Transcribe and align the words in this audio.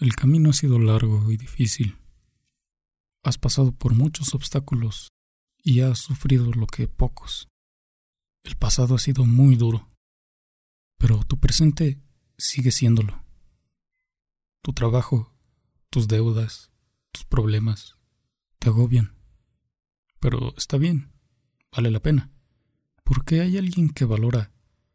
El 0.00 0.16
camino 0.16 0.48
ha 0.48 0.52
sido 0.54 0.78
largo 0.78 1.30
y 1.30 1.36
difícil. 1.36 1.98
Has 3.22 3.36
pasado 3.36 3.72
por 3.72 3.94
muchos 3.94 4.34
obstáculos 4.34 5.12
y 5.62 5.80
has 5.80 5.98
sufrido 5.98 6.50
lo 6.52 6.66
que 6.66 6.88
pocos. 6.88 7.48
El 8.42 8.56
pasado 8.56 8.94
ha 8.94 8.98
sido 8.98 9.26
muy 9.26 9.56
duro, 9.56 9.90
pero 10.96 11.22
tu 11.24 11.38
presente 11.38 12.00
sigue 12.38 12.70
siéndolo. 12.70 13.26
Tu 14.62 14.72
trabajo, 14.72 15.34
tus 15.90 16.08
deudas, 16.08 16.72
tus 17.12 17.26
problemas, 17.26 17.98
te 18.58 18.70
agobian. 18.70 19.14
Pero 20.18 20.54
está 20.56 20.78
bien, 20.78 21.12
vale 21.70 21.90
la 21.90 22.00
pena, 22.00 22.32
porque 23.04 23.42
hay 23.42 23.58
alguien 23.58 23.90
que 23.90 24.06
valora 24.06 24.50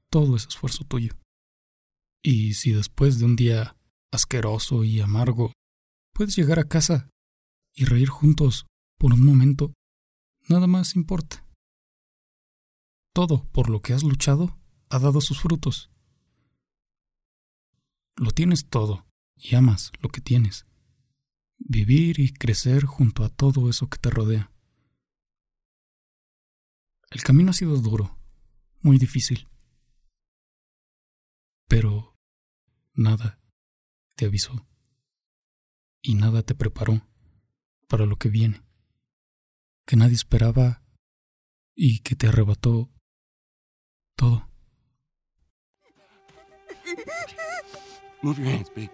todo 0.09 0.35
ese 0.35 0.47
esfuerzo 0.47 0.83
tuyo. 0.83 1.13
Y 2.23 2.55
si 2.55 2.71
después 2.71 3.19
de 3.19 3.25
un 3.25 3.35
día 3.35 3.77
asqueroso 4.15 4.83
y 4.83 5.01
amargo 5.01 5.51
puedes 6.13 6.35
llegar 6.35 6.59
a 6.59 6.67
casa 6.67 7.09
y 7.73 7.85
reír 7.85 8.09
juntos 8.09 8.65
por 8.97 9.13
un 9.13 9.23
momento, 9.23 9.73
nada 10.47 10.65
más 10.65 10.95
importa. 10.95 11.45
Todo 13.13 13.45
por 13.51 13.69
lo 13.69 13.81
que 13.81 13.93
has 13.93 14.03
luchado 14.03 14.57
ha 14.89 14.99
dado 14.99 15.21
sus 15.21 15.41
frutos. 15.41 15.91
Lo 18.15 18.31
tienes 18.31 18.69
todo 18.69 19.05
y 19.35 19.55
amas 19.55 19.91
lo 20.01 20.09
que 20.09 20.21
tienes. 20.21 20.65
Vivir 21.57 22.19
y 22.19 22.33
crecer 22.33 22.85
junto 22.85 23.23
a 23.23 23.29
todo 23.29 23.69
eso 23.69 23.87
que 23.89 23.97
te 23.97 24.09
rodea. 24.09 24.51
El 27.11 27.23
camino 27.23 27.51
ha 27.51 27.53
sido 27.53 27.77
duro, 27.77 28.17
muy 28.81 28.97
difícil. 28.97 29.47
Pero 31.67 32.15
nada 32.93 33.39
te 34.15 34.25
avisó 34.25 34.67
y 36.01 36.15
nada 36.15 36.43
te 36.43 36.55
preparó 36.55 37.01
para 37.87 38.05
lo 38.05 38.15
que 38.17 38.29
viene, 38.29 38.63
que 39.85 39.95
nadie 39.95 40.15
esperaba 40.15 40.83
y 41.75 41.99
que 41.99 42.15
te 42.15 42.27
arrebató 42.27 42.89
todo. 44.15 44.47
Move 48.21 48.37
your 48.37 48.47
hands, 48.47 48.69
baby. 48.69 48.89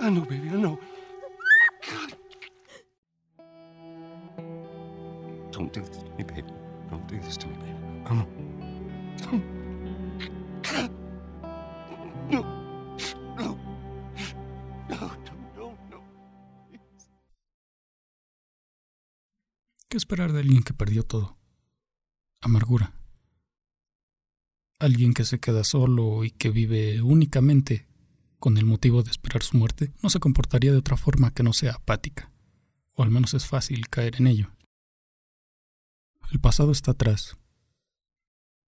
I 0.00 0.10
know, 0.10 0.22
baby, 0.22 0.48
I 0.48 0.56
know. 0.56 0.78
Don't 5.52 5.72
do 5.72 5.80
this 5.80 5.98
to 5.98 6.10
me, 6.16 6.24
baby. 6.24 6.52
Don't 6.90 7.06
do 7.06 7.18
this 7.20 7.36
to 7.38 7.46
me, 7.46 7.54
baby. 7.54 7.72
Know. 8.10 8.26
No. 9.32 9.65
¿Qué 19.88 19.96
esperar 19.96 20.32
de 20.32 20.40
alguien 20.40 20.64
que 20.64 20.74
perdió 20.74 21.04
todo? 21.04 21.38
Amargura. 22.40 22.92
Alguien 24.80 25.14
que 25.14 25.24
se 25.24 25.38
queda 25.38 25.62
solo 25.62 26.24
y 26.24 26.32
que 26.32 26.50
vive 26.50 27.02
únicamente 27.02 27.86
con 28.40 28.58
el 28.58 28.66
motivo 28.66 29.04
de 29.04 29.12
esperar 29.12 29.44
su 29.44 29.56
muerte 29.56 29.92
no 30.02 30.10
se 30.10 30.18
comportaría 30.18 30.72
de 30.72 30.78
otra 30.78 30.96
forma 30.96 31.32
que 31.32 31.44
no 31.44 31.52
sea 31.52 31.74
apática, 31.74 32.32
o 32.94 33.04
al 33.04 33.10
menos 33.10 33.34
es 33.34 33.46
fácil 33.46 33.88
caer 33.88 34.16
en 34.16 34.26
ello. 34.26 34.50
El 36.32 36.40
pasado 36.40 36.72
está 36.72 36.90
atrás, 36.90 37.36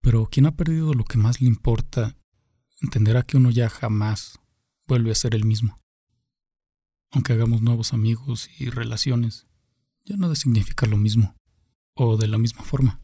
pero 0.01 0.27
quien 0.27 0.47
ha 0.47 0.55
perdido 0.55 0.95
lo 0.95 1.03
que 1.03 1.19
más 1.19 1.41
le 1.41 1.49
importa 1.49 2.17
entenderá 2.81 3.25
que 3.25 3.37
uno 3.37 3.51
ya 3.51 3.69
jamás 3.69 4.39
vuelve 4.87 5.11
a 5.11 5.17
ser 5.17 5.35
el 5.35 5.45
mismo. 5.45 5.81
Aunque 7.11 7.33
hagamos 7.33 7.61
nuevos 7.61 7.93
amigos 7.93 8.49
y 8.61 8.71
relaciones, 8.71 9.48
ya 10.09 10.17
nada 10.17 10.35
significa 10.35 10.87
lo 10.87 10.97
mismo, 10.97 11.37
o 11.95 12.17
de 12.17 12.29
la 12.29 12.39
misma 12.39 12.63
forma. 12.63 13.01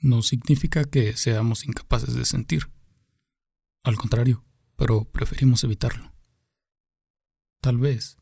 No 0.00 0.20
significa 0.20 0.84
que 0.84 1.16
seamos 1.16 1.64
incapaces 1.64 2.14
de 2.14 2.26
sentir. 2.26 2.70
Al 3.84 3.96
contrario, 3.96 4.44
pero 4.76 5.04
preferimos 5.06 5.64
evitarlo. 5.64 6.12
Tal 7.62 7.78
vez, 7.78 8.18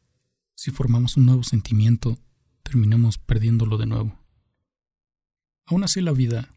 si 0.55 0.71
formamos 0.71 1.17
un 1.17 1.27
nuevo 1.27 1.43
sentimiento, 1.43 2.19
terminemos 2.63 3.19
perdiéndolo 3.19 3.79
de 3.79 3.87
nuevo. 3.87 4.25
Aún 5.67 5.83
así 5.83 6.01
la 6.01 6.13
vida, 6.13 6.55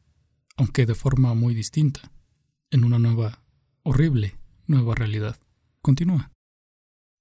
aunque 0.57 0.85
de 0.85 0.93
forma 0.93 1.33
muy 1.33 1.55
distinta, 1.55 2.11
en 2.69 2.83
una 2.83 2.99
nueva, 2.99 3.43
horrible, 3.81 4.37
nueva 4.67 4.93
realidad, 4.93 5.39
continúa. 5.81 6.31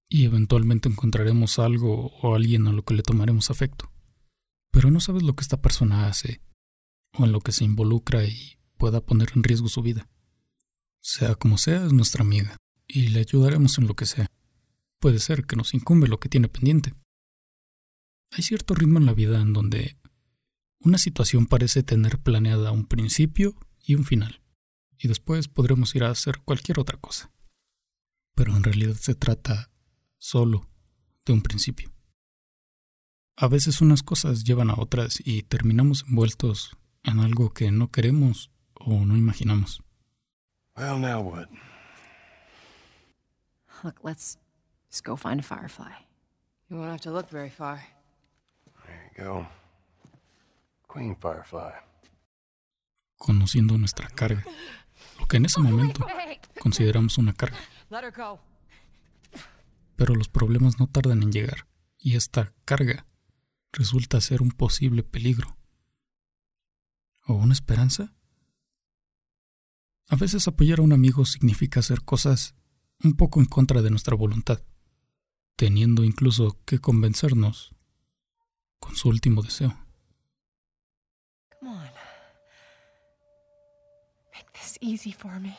Y 0.09 0.25
eventualmente 0.25 0.89
encontraremos 0.89 1.59
algo 1.59 2.13
o 2.23 2.35
alguien 2.35 2.67
a 2.67 2.73
lo 2.73 2.85
que 2.85 2.95
le 2.95 3.03
tomaremos 3.03 3.51
afecto. 3.51 3.93
Pero 4.71 4.91
no 4.91 5.01
sabes 5.01 5.23
lo 5.23 5.35
que 5.35 5.43
esta 5.43 5.61
persona 5.61 6.07
hace, 6.07 6.41
o 7.13 7.25
en 7.25 7.33
lo 7.33 7.41
que 7.41 7.53
se 7.53 7.65
involucra 7.65 8.25
y 8.25 8.59
pueda 8.79 9.05
poner 9.05 9.31
en 9.35 9.43
riesgo 9.43 9.69
su 9.69 9.83
vida. 9.83 10.09
Sea 11.01 11.35
como 11.35 11.59
sea, 11.59 11.87
es 11.87 11.93
nuestra 11.93 12.23
amiga, 12.23 12.57
y 12.87 13.09
le 13.09 13.21
ayudaremos 13.21 13.79
en 13.79 13.87
lo 13.87 13.95
que 13.95 14.07
sea. 14.07 14.31
Puede 14.99 15.19
ser 15.19 15.45
que 15.45 15.57
nos 15.57 15.75
incumbe 15.75 16.09
lo 16.09 16.21
que 16.21 16.29
tiene 16.29 16.49
pendiente. 16.49 16.95
Hay 18.31 18.43
cierto 18.43 18.75
ritmo 18.75 18.99
en 18.99 19.07
la 19.07 19.15
vida 19.15 19.41
en 19.41 19.53
donde 19.53 19.99
una 20.81 20.99
situación 20.99 21.47
parece 21.47 21.83
tener 21.83 22.19
planeada 22.21 22.73
un 22.73 22.87
principio 22.87 23.55
y 23.83 23.95
un 23.95 24.05
final, 24.05 24.43
y 24.99 25.09
después 25.09 25.49
podremos 25.49 25.95
ir 25.95 26.05
a 26.05 26.11
hacer 26.11 26.41
cualquier 26.45 26.79
otra 26.79 26.99
cosa. 26.99 27.33
Pero 28.35 28.57
en 28.57 28.63
realidad 28.63 28.95
se 28.95 29.15
trata 29.15 29.71
solo 30.19 30.69
de 31.25 31.33
un 31.33 31.43
principio. 31.43 31.91
A 33.37 33.49
veces 33.49 33.81
unas 33.81 34.03
cosas 34.03 34.45
llevan 34.45 34.71
a 34.71 34.75
otras 34.77 35.21
y 35.25 35.43
terminamos 35.43 36.05
envueltos 36.09 36.77
en 37.05 37.21
algo 37.21 37.51
que 37.51 37.71
no 37.71 37.91
queremos 37.91 38.51
o 38.75 39.05
no 39.05 39.17
imaginamos. 39.17 39.83
Well, 40.77 40.99
now 40.99 41.21
what? 41.21 41.49
Look, 43.84 44.01
let's 44.03 44.39
just 44.91 45.05
go 45.05 45.17
find 45.17 45.41
a 45.41 45.43
firefly. 45.43 45.93
You 46.69 46.78
won't 46.78 46.91
have 46.91 47.01
to 47.03 47.12
look 47.12 47.31
very 47.31 47.51
far. 47.51 47.81
There 48.84 49.12
you 49.17 49.25
go. 49.25 49.47
Queen 50.89 51.17
Firefly. 51.17 51.73
conociendo 53.19 53.77
nuestra 53.77 54.09
carga, 54.09 54.45
lo 55.19 55.27
que 55.27 55.37
en 55.37 55.45
ese 55.47 55.61
momento 55.61 56.07
consideramos 56.62 57.19
una 57.19 57.33
carga. 57.34 57.59
Let 57.91 58.05
her 58.05 58.12
go. 58.12 58.39
Pero 59.98 60.14
los 60.14 60.28
problemas 60.28 60.78
no 60.78 60.86
tardan 60.86 61.25
en 61.25 61.32
llegar, 61.32 61.66
y 61.98 62.14
esta 62.14 62.54
carga 62.64 63.09
resulta 63.72 64.21
ser 64.21 64.42
un 64.42 64.53
posible 64.53 65.03
peligro. 65.03 65.59
¿O 67.27 67.34
una 67.34 67.53
esperanza? 67.53 68.15
A 70.09 70.15
veces 70.15 70.47
apoyar 70.47 70.78
a 70.78 70.83
un 70.83 70.92
amigo 70.92 71.24
significa 71.24 71.80
hacer 71.80 72.03
cosas 72.04 72.54
un 73.03 73.15
poco 73.15 73.41
en 73.41 73.47
contra 73.47 73.83
de 73.83 73.91
nuestra 73.91 74.15
voluntad, 74.15 74.62
teniendo 75.56 76.04
incluso 76.04 76.56
que 76.65 76.78
convencernos 76.78 77.74
con 78.78 78.94
su 78.94 79.09
último 79.09 79.42
deseo. 79.42 79.77
Come 81.59 81.72
on. 81.72 81.91
Make 84.33 84.53
this 84.53 84.78
easy 84.80 85.12
for 85.12 85.41
me. 85.41 85.56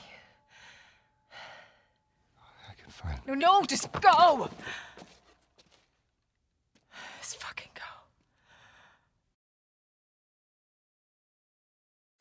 No, 3.26 3.36
no, 3.36 3.62
just 3.70 3.88
go! 3.92 4.50
Just 7.20 7.42
fucking 7.42 7.72
go. 7.76 7.90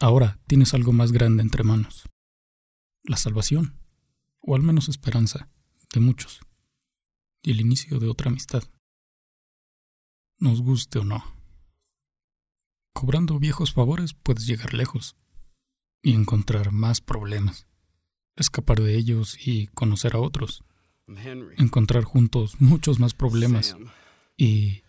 Ahora 0.01 0.39
tienes 0.47 0.75
algo 0.75 0.93
más 0.93 1.13
grande 1.13 1.43
entre 1.43 1.65
manos. 1.65 2.09
La 3.03 3.17
salvación, 3.17 3.79
o 4.41 4.55
al 4.55 4.63
menos 4.63 4.89
esperanza, 4.89 5.49
de 5.93 6.01
muchos, 6.01 6.41
y 7.43 7.53
el 7.53 7.61
inicio 7.61 7.99
de 7.99 8.09
otra 8.09 8.29
amistad. 8.29 8.63
Nos 10.39 10.61
guste 10.61 10.99
o 10.99 11.05
no. 11.05 11.25
Cobrando 12.93 13.39
viejos 13.39 13.73
favores 13.73 14.13
puedes 14.13 14.47
llegar 14.47 14.75
lejos 14.75 15.17
y 16.03 16.15
encontrar 16.15 16.73
más 16.73 17.01
problemas, 17.01 17.68
escapar 18.43 18.81
de 18.81 18.97
ellos 18.97 19.37
y 19.47 19.67
conocer 19.69 20.15
a 20.15 20.21
otros, 20.21 20.65
encontrar 21.57 22.05
juntos 22.05 22.61
muchos 22.61 22.99
más 22.99 23.15
problemas 23.15 23.77
y 24.37 24.83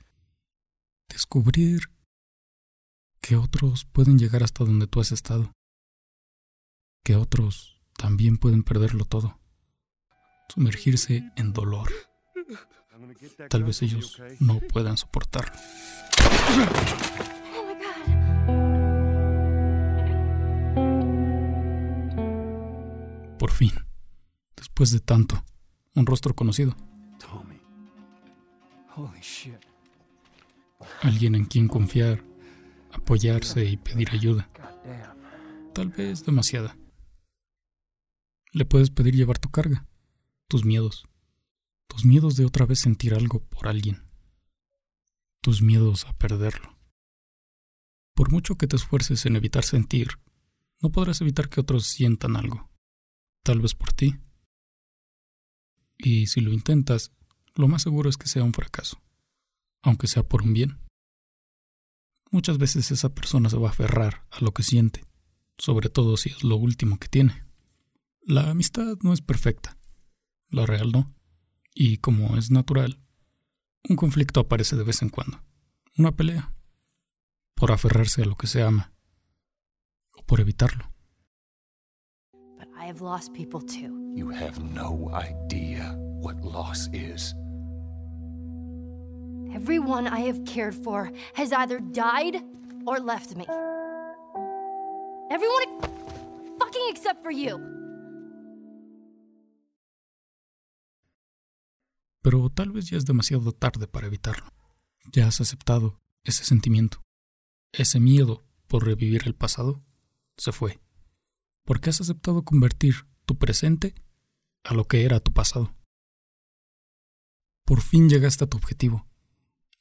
descubrir 1.07 1.89
que 3.21 3.35
otros 3.35 3.85
pueden 3.85 4.17
llegar 4.17 4.43
hasta 4.43 4.63
donde 4.63 4.87
tú 4.87 4.99
has 5.01 5.11
estado, 5.11 5.51
que 7.03 7.15
otros 7.15 7.81
también 7.97 8.37
pueden 8.37 8.63
perderlo 8.63 9.05
todo, 9.05 9.39
sumergirse 10.47 11.31
en 11.35 11.53
dolor. 11.53 11.91
Tal 13.49 13.63
vez 13.63 13.81
ellos 13.81 14.21
no 14.39 14.59
puedan 14.59 14.97
soportarlo. 14.97 15.59
Por 23.39 23.51
fin, 23.51 23.71
después 24.57 24.91
de 24.91 24.99
tanto, 24.99 25.43
un 25.95 26.05
rostro 26.05 26.35
conocido. 26.35 26.75
Tom. 27.19 27.47
Holy 28.95 29.21
shit. 29.21 29.55
Alguien 31.01 31.35
en 31.35 31.45
quien 31.45 31.69
confiar, 31.69 32.21
apoyarse 32.91 33.63
y 33.63 33.77
pedir 33.77 34.09
ayuda. 34.11 34.49
Tal 35.73 35.87
vez 35.89 36.25
demasiada. 36.25 36.77
Le 38.51 38.65
puedes 38.65 38.89
pedir 38.89 39.15
llevar 39.15 39.39
tu 39.39 39.49
carga, 39.49 39.87
tus 40.49 40.65
miedos, 40.65 41.07
tus 41.87 42.03
miedos 42.03 42.35
de 42.35 42.45
otra 42.45 42.65
vez 42.65 42.79
sentir 42.79 43.13
algo 43.13 43.41
por 43.45 43.69
alguien, 43.69 44.03
tus 45.41 45.61
miedos 45.61 46.05
a 46.05 46.13
perderlo. 46.13 46.77
Por 48.15 48.31
mucho 48.31 48.55
que 48.55 48.67
te 48.67 48.75
esfuerces 48.75 49.25
en 49.25 49.37
evitar 49.37 49.63
sentir, 49.63 50.19
no 50.81 50.91
podrás 50.91 51.21
evitar 51.21 51.47
que 51.47 51.61
otros 51.61 51.85
sientan 51.85 52.35
algo, 52.35 52.68
tal 53.49 53.61
vez 53.61 53.73
por 53.73 53.93
ti. 53.93 54.15
Y 55.97 56.27
si 56.27 56.39
lo 56.39 56.53
intentas, 56.53 57.11
lo 57.55 57.67
más 57.67 57.81
seguro 57.81 58.07
es 58.07 58.15
que 58.15 58.27
sea 58.27 58.43
un 58.43 58.53
fracaso, 58.53 59.01
aunque 59.81 60.05
sea 60.05 60.21
por 60.21 60.43
un 60.43 60.53
bien. 60.53 60.77
Muchas 62.29 62.59
veces 62.59 62.91
esa 62.91 63.15
persona 63.15 63.49
se 63.49 63.57
va 63.57 63.69
a 63.69 63.71
aferrar 63.71 64.27
a 64.29 64.41
lo 64.41 64.53
que 64.53 64.61
siente, 64.61 65.03
sobre 65.57 65.89
todo 65.89 66.15
si 66.15 66.29
es 66.29 66.43
lo 66.43 66.57
último 66.57 66.99
que 66.99 67.07
tiene. 67.07 67.43
La 68.21 68.51
amistad 68.51 68.99
no 69.01 69.13
es 69.13 69.21
perfecta, 69.21 69.79
la 70.49 70.67
real 70.67 70.91
no, 70.91 71.15
y 71.73 71.97
como 71.97 72.37
es 72.37 72.51
natural, 72.51 73.01
un 73.89 73.95
conflicto 73.95 74.41
aparece 74.41 74.75
de 74.75 74.83
vez 74.83 75.01
en 75.01 75.09
cuando, 75.09 75.43
una 75.97 76.15
pelea, 76.15 76.53
por 77.55 77.71
aferrarse 77.71 78.21
a 78.21 78.25
lo 78.25 78.35
que 78.35 78.45
se 78.45 78.61
ama, 78.61 78.93
o 80.13 80.23
por 80.23 80.39
evitarlo. 80.39 80.98
But 82.79 82.83
I 82.83 82.87
have 82.87 83.01
lost 83.01 83.33
people 83.33 83.61
too. 83.61 84.13
You 84.15 84.29
have 84.29 84.59
no 84.73 85.09
idea 85.13 85.95
what 86.21 86.41
loss 86.43 86.87
is. 86.93 87.35
Everyone 89.53 90.07
I 90.07 90.19
have 90.21 90.43
cared 90.45 90.75
for 90.75 91.11
has 91.33 91.51
either 91.51 91.79
died 91.79 92.41
or 92.85 92.99
left 92.99 93.35
me. 93.35 93.45
Everyone 95.31 95.81
fucking 96.59 96.87
except 96.89 97.21
for 97.23 97.31
you. 97.31 97.59
Pero 102.21 102.49
tal 102.49 102.71
vez 102.71 102.89
ya 102.89 102.97
es 102.97 103.05
demasiado 103.05 103.51
tarde 103.51 103.87
para 103.87 104.07
evitarlo. 104.07 104.51
Ya 105.11 105.27
has 105.27 105.41
aceptado 105.41 105.99
ese 106.23 106.43
sentimiento. 106.43 107.01
Ese 107.71 107.99
miedo 107.99 108.43
por 108.67 108.85
revivir 108.85 109.23
el 109.25 109.35
pasado 109.35 109.81
se 110.37 110.51
fue. 110.51 110.79
Porque 111.69 111.91
has 111.91 112.01
aceptado 112.01 112.43
convertir 112.43 113.05
tu 113.27 113.37
presente 113.37 113.93
a 114.63 114.73
lo 114.73 114.85
que 114.85 115.05
era 115.05 115.19
tu 115.19 115.31
pasado. 115.31 115.69
Por 117.63 117.81
fin 117.81 118.09
llegaste 118.09 118.43
a 118.43 118.47
tu 118.47 118.57
objetivo. 118.57 119.05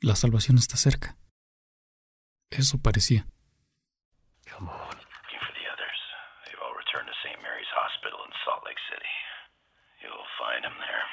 La 0.03 0.15
salvación 0.15 0.59
está 0.59 0.77
cerca. 0.77 1.17
Eso 2.51 2.77
parecía. 2.83 3.25
Come 4.53 4.69
on. 4.69 4.99
For 5.41 5.53
the 5.57 5.65
others. 5.73 6.01
They've 6.45 6.61
all 6.61 6.77
returned 6.77 7.09
to 7.09 7.17
St. 7.25 7.41
Mary's 7.41 7.73
Hospital 7.73 8.21
in 8.21 8.33
Salt 8.45 8.69
Lake 8.69 8.83
City. 8.93 9.15
You'll 10.05 10.29
find 10.37 10.61
them 10.61 10.77
there, 10.77 11.05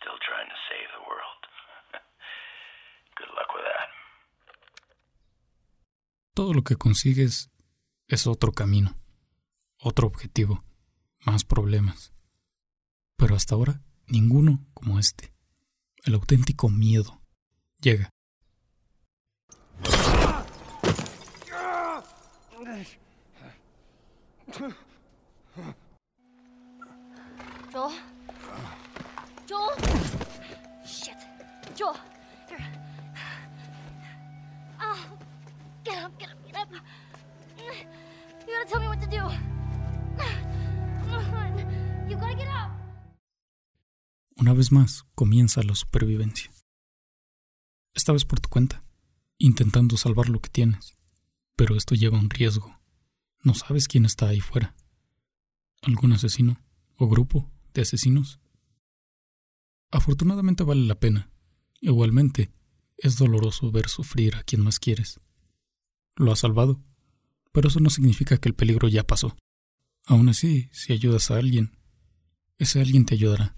still 0.00 0.16
trying 0.24 0.48
to 0.48 0.58
save 0.72 0.88
the 0.96 1.04
world. 1.04 1.40
Good 3.20 3.32
luck 3.36 3.52
with 3.52 3.68
that. 3.68 3.92
Todo 6.32 6.54
lo 6.54 6.64
que 6.64 6.76
consigues 6.76 7.52
es 8.08 8.26
otro 8.26 8.52
camino, 8.52 8.96
otro 9.80 10.06
objetivo, 10.06 10.64
más 11.24 11.44
problemas. 11.44 12.12
Pero 13.16 13.34
hasta 13.34 13.54
ahora, 13.54 13.82
ninguno 14.06 14.64
como 14.74 14.98
este. 14.98 15.34
El 16.04 16.14
auténtico 16.14 16.68
miedo 16.68 17.20
llega. 17.80 18.10
Joel? 27.72 27.94
Joel? 29.48 29.76
Shit. 30.84 31.16
Joel. 31.78 31.96
Oh, 34.80 34.96
get 35.84 35.98
up, 35.98 36.18
get 36.18 36.30
up, 36.30 36.38
get 36.46 36.56
up. 36.56 36.68
You 38.46 38.54
gotta 38.54 38.70
tell 38.70 38.80
me 38.80 38.88
what 38.88 39.00
to 39.00 39.06
do. 39.06 39.57
Una 44.36 44.54
vez 44.54 44.70
más 44.70 45.04
comienza 45.16 45.62
la 45.64 45.74
supervivencia. 45.74 46.50
Esta 47.92 48.12
vez 48.12 48.24
por 48.24 48.38
tu 48.38 48.48
cuenta, 48.48 48.84
intentando 49.36 49.96
salvar 49.96 50.28
lo 50.28 50.40
que 50.40 50.48
tienes. 50.48 50.96
Pero 51.56 51.76
esto 51.76 51.96
lleva 51.96 52.20
un 52.20 52.30
riesgo. 52.30 52.78
No 53.42 53.54
sabes 53.54 53.88
quién 53.88 54.04
está 54.04 54.28
ahí 54.28 54.40
fuera. 54.40 54.76
¿Algún 55.82 56.12
asesino 56.12 56.62
o 56.96 57.08
grupo 57.08 57.50
de 57.74 57.82
asesinos? 57.82 58.38
Afortunadamente 59.90 60.62
vale 60.62 60.86
la 60.86 61.00
pena. 61.00 61.30
Igualmente, 61.80 62.52
es 62.96 63.16
doloroso 63.16 63.72
ver 63.72 63.88
sufrir 63.88 64.36
a 64.36 64.42
quien 64.42 64.62
más 64.62 64.78
quieres. 64.78 65.20
Lo 66.14 66.30
has 66.32 66.40
salvado, 66.40 66.80
pero 67.52 67.68
eso 67.68 67.80
no 67.80 67.90
significa 67.90 68.38
que 68.38 68.48
el 68.48 68.54
peligro 68.54 68.88
ya 68.88 69.04
pasó. 69.04 69.36
Aún 70.06 70.28
así, 70.28 70.68
si 70.72 70.92
ayudas 70.92 71.30
a 71.30 71.36
alguien, 71.36 71.77
ese 72.58 72.80
alguien 72.80 73.06
te 73.06 73.14
ayudará. 73.14 73.56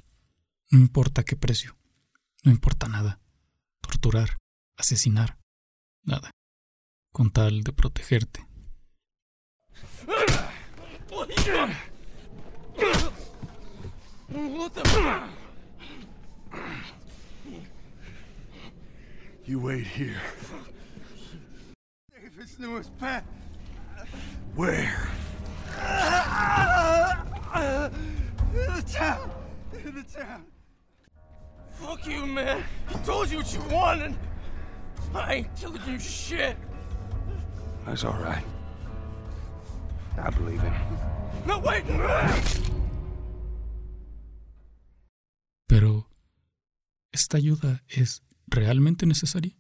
No 0.71 0.79
importa 0.79 1.25
qué 1.25 1.35
precio. 1.35 1.77
No 2.45 2.53
importa 2.53 2.87
nada. 2.87 3.21
Torturar, 3.81 4.39
asesinar, 4.77 5.39
nada. 6.03 6.31
Con 7.13 7.31
tal 7.31 7.63
de 7.63 7.73
protegerte. 7.73 8.47
You 19.47 19.59
wait 19.59 19.85
here. 19.85 20.21
David's 22.13 22.59
newest 22.59 22.97
pet. 22.99 23.25
Where? 24.55 24.95
In 28.53 28.75
the 28.75 28.83
town. 28.83 29.31
In 29.73 29.95
the 29.95 30.03
town. 30.03 30.45
Fuck 31.71 32.07
you, 32.07 32.27
man. 32.27 32.65
He 32.89 32.95
told 32.99 33.31
you 33.31 33.39
what 33.39 33.55
you 33.55 33.61
wanted. 33.75 34.15
I 35.15 35.35
ain't 35.35 35.57
telling 35.57 35.81
you 35.87 35.99
shit. 35.99 36.57
That's 37.87 38.05
all 38.05 38.19
right. 38.23 38.45
I 40.19 40.31
believe 40.31 40.63
it. 40.63 40.73
No, 41.47 41.59
wait! 41.61 41.85
Pero, 45.67 46.07
¿esta 47.13 47.39
ayuda 47.39 47.83
es 47.89 48.23
realmente 48.49 49.07
necesaria? 49.07 49.57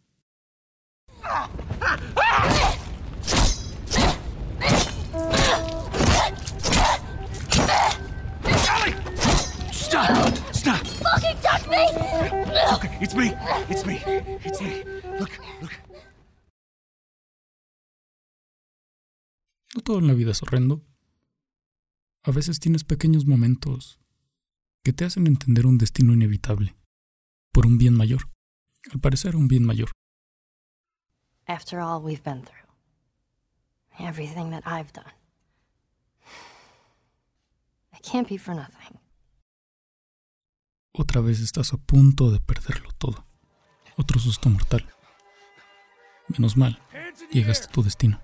Stop! 9.90 10.54
Stop! 10.54 10.86
Fucking 10.86 11.36
touch 11.42 11.66
me! 11.66 11.82
It's 12.54 12.72
okay. 12.74 12.98
It's 13.00 13.14
me. 13.16 13.34
It's 13.68 13.84
me. 13.84 14.00
It's 14.44 14.60
me. 14.60 14.84
Look, 15.18 15.32
look. 15.60 15.72
No 19.74 19.80
todo 19.82 19.98
en 19.98 20.06
la 20.06 20.14
vida 20.14 20.30
es 20.30 20.40
horrendo. 20.44 20.84
A 22.22 22.30
veces 22.30 22.60
tienes 22.60 22.84
pequeños 22.84 23.26
momentos 23.26 23.98
que 24.84 24.92
te 24.92 25.04
hacen 25.04 25.26
entender 25.26 25.66
un 25.66 25.76
destino 25.76 26.12
inevitable, 26.12 26.76
por 27.50 27.66
un 27.66 27.76
bien 27.76 27.96
mayor. 27.96 28.30
Al 28.92 29.00
parecer 29.00 29.34
un 29.34 29.48
bien 29.48 29.66
mayor. 29.66 29.90
After 31.48 31.80
all 31.80 32.00
we've 32.00 32.22
been 32.22 32.44
through, 32.44 32.68
everything 33.98 34.52
that 34.52 34.62
I've 34.64 34.92
done, 34.92 35.12
it 37.92 38.04
can't 38.04 38.28
be 38.28 38.38
for 38.38 38.54
nothing. 38.54 39.00
Otra 40.92 41.20
vez 41.20 41.40
estás 41.40 41.72
a 41.72 41.76
punto 41.76 42.30
de 42.30 42.40
perderlo 42.40 42.90
todo. 42.92 43.26
Otro 43.96 44.18
susto 44.18 44.50
mortal. 44.50 44.88
Menos 46.28 46.56
mal, 46.56 46.82
llegaste 47.30 47.66
a 47.66 47.70
tu 47.70 47.82
destino. 47.82 48.20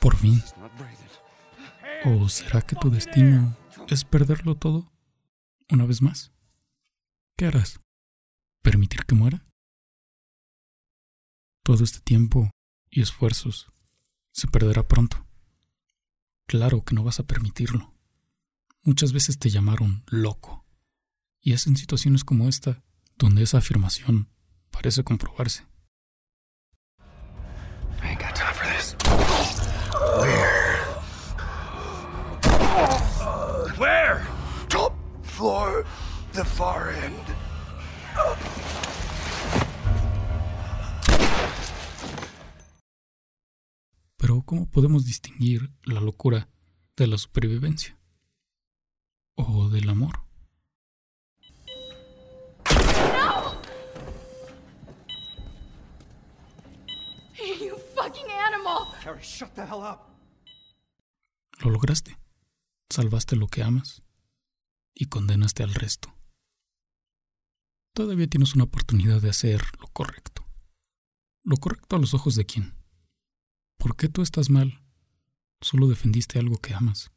Por 0.00 0.16
fin. 0.16 0.42
¿O 2.04 2.28
será 2.28 2.62
que 2.62 2.76
tu 2.76 2.90
destino 2.90 3.56
es 3.88 4.04
perderlo 4.04 4.54
todo? 4.54 4.92
Una 5.70 5.86
vez 5.86 6.02
más. 6.02 6.32
¿Qué 7.36 7.46
harás? 7.46 7.80
¿Permitir 8.62 9.04
que 9.04 9.14
muera? 9.14 9.46
Todo 11.62 11.84
este 11.84 12.00
tiempo 12.00 12.50
y 12.90 13.02
esfuerzos 13.02 13.72
se 14.32 14.46
perderá 14.46 14.86
pronto. 14.86 15.26
Claro 16.46 16.84
que 16.84 16.94
no 16.94 17.02
vas 17.02 17.20
a 17.20 17.26
permitirlo. 17.26 17.94
Muchas 18.82 19.12
veces 19.12 19.38
te 19.38 19.50
llamaron 19.50 20.04
loco. 20.06 20.67
Y 21.40 21.52
es 21.52 21.66
en 21.66 21.76
situaciones 21.76 22.24
como 22.24 22.48
esta 22.48 22.82
donde 23.16 23.42
esa 23.42 23.58
afirmación 23.58 24.28
parece 24.70 25.04
comprobarse. 25.04 25.66
I 28.02 28.10
ain't 28.10 28.20
got 28.20 28.34
time 28.34 28.54
for 28.54 28.66
this. 28.66 28.96
Where? 33.78 34.26
Top 34.68 34.94
floor, 35.22 35.84
the 36.32 36.44
far 36.44 36.92
end. 36.92 37.24
Pero 44.16 44.42
¿cómo 44.42 44.68
podemos 44.68 45.04
distinguir 45.06 45.72
la 45.84 46.00
locura 46.00 46.50
de 46.96 47.06
la 47.06 47.18
supervivencia? 47.18 47.98
¿O 49.36 49.68
del 49.68 49.88
amor? 49.88 50.27
Fucking 58.08 58.30
animal! 58.30 58.88
Carrie, 59.02 59.22
shut 59.22 59.54
the 59.54 59.62
hell 59.62 59.82
up. 59.82 60.00
Lo 61.60 61.70
lograste. 61.70 62.16
Salvaste 62.90 63.36
lo 63.36 63.48
que 63.48 63.62
amas 63.62 64.02
y 64.94 65.06
condenaste 65.06 65.62
al 65.62 65.74
resto. 65.74 66.14
Todavía 67.94 68.28
tienes 68.28 68.54
una 68.54 68.64
oportunidad 68.64 69.20
de 69.20 69.30
hacer 69.30 69.62
lo 69.80 69.88
correcto. 69.88 70.46
Lo 71.42 71.56
correcto 71.56 71.96
a 71.96 71.98
los 71.98 72.14
ojos 72.14 72.34
de 72.34 72.46
quién. 72.46 72.74
¿Por 73.76 73.96
qué 73.96 74.08
tú 74.08 74.22
estás 74.22 74.50
mal? 74.50 74.84
Solo 75.60 75.88
defendiste 75.88 76.38
algo 76.38 76.58
que 76.58 76.74
amas. 76.74 77.10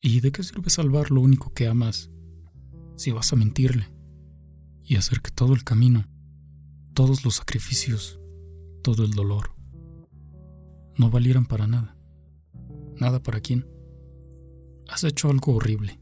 ¿Y 0.00 0.20
de 0.20 0.32
qué 0.32 0.42
sirve 0.42 0.70
salvar 0.70 1.10
lo 1.10 1.20
único 1.20 1.52
que 1.52 1.68
amas 1.68 2.10
si 2.96 3.12
vas 3.12 3.32
a 3.32 3.36
mentirle 3.36 3.92
y 4.82 4.96
hacer 4.96 5.20
que 5.20 5.30
todo 5.30 5.52
el 5.54 5.64
camino, 5.64 6.08
todos 6.94 7.24
los 7.24 7.36
sacrificios, 7.36 8.20
todo 8.86 9.04
el 9.04 9.14
dolor, 9.14 9.50
no 10.96 11.10
valieran 11.10 11.44
para 11.44 11.66
nada? 11.66 11.98
Nada 12.94 13.20
para 13.20 13.40
quién. 13.40 13.68
Has 14.88 15.02
hecho 15.02 15.28
algo 15.28 15.56
horrible. 15.56 16.00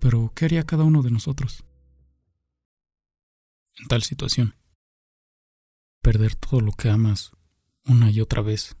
Pero, 0.00 0.32
¿qué 0.34 0.46
haría 0.46 0.64
cada 0.64 0.84
uno 0.84 1.02
de 1.02 1.10
nosotros? 1.10 1.66
En 3.78 3.88
tal 3.88 4.02
situación. 4.02 4.54
Perder 6.00 6.34
todo 6.34 6.62
lo 6.62 6.72
que 6.72 6.88
amas 6.88 7.32
una 7.84 8.10
y 8.10 8.22
otra 8.22 8.40
vez. 8.40 8.78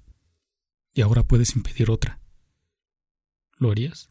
Y 0.94 1.02
ahora 1.02 1.22
puedes 1.22 1.54
impedir 1.54 1.90
otra. 1.90 2.18
¿Lo 3.58 3.70
harías? 3.70 4.08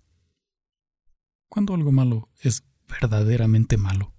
¿Cuándo 1.49 1.73
algo 1.73 1.91
malo 1.91 2.29
es 2.39 2.63
verdaderamente 2.87 3.77
malo? 3.77 4.13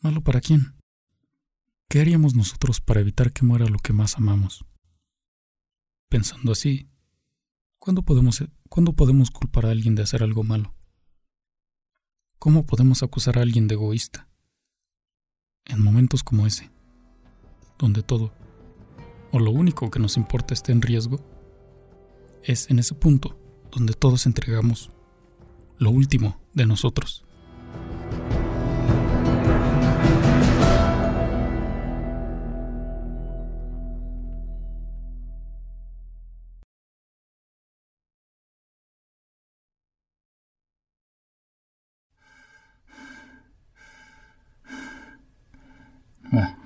¿Malo 0.00 0.22
para 0.22 0.40
quién? 0.40 0.79
¿Qué 1.90 2.00
haríamos 2.00 2.36
nosotros 2.36 2.80
para 2.80 3.00
evitar 3.00 3.32
que 3.32 3.44
muera 3.44 3.66
lo 3.66 3.80
que 3.80 3.92
más 3.92 4.16
amamos? 4.16 4.64
Pensando 6.08 6.52
así, 6.52 6.88
¿cuándo 7.80 8.02
podemos, 8.02 8.44
¿cuándo 8.68 8.92
podemos 8.92 9.32
culpar 9.32 9.66
a 9.66 9.72
alguien 9.72 9.96
de 9.96 10.04
hacer 10.04 10.22
algo 10.22 10.44
malo? 10.44 10.72
¿Cómo 12.38 12.64
podemos 12.64 13.02
acusar 13.02 13.38
a 13.38 13.42
alguien 13.42 13.66
de 13.66 13.74
egoísta? 13.74 14.28
En 15.64 15.82
momentos 15.82 16.22
como 16.22 16.46
ese, 16.46 16.70
donde 17.76 18.04
todo, 18.04 18.32
o 19.32 19.40
lo 19.40 19.50
único 19.50 19.90
que 19.90 19.98
nos 19.98 20.16
importa 20.16 20.54
esté 20.54 20.70
en 20.70 20.82
riesgo, 20.82 21.18
es 22.44 22.70
en 22.70 22.78
ese 22.78 22.94
punto 22.94 23.36
donde 23.72 23.94
todos 23.94 24.26
entregamos 24.26 24.92
lo 25.76 25.90
último 25.90 26.40
de 26.54 26.66
nosotros. 26.66 27.24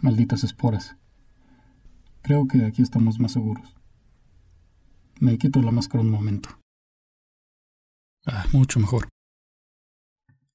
Malditas 0.03 0.45
esporas. 0.45 0.97
Creo 2.23 2.47
que 2.47 2.65
aquí 2.65 2.83
estamos 2.83 3.19
más 3.19 3.33
seguros. 3.33 3.75
Me 5.21 5.39
quito 5.39 5.63
la 5.63 5.71
máscara 5.71 6.03
un 6.03 6.11
momento. 6.11 6.49
Ah, 8.27 8.47
mucho 8.53 8.81
mejor. 8.81 9.09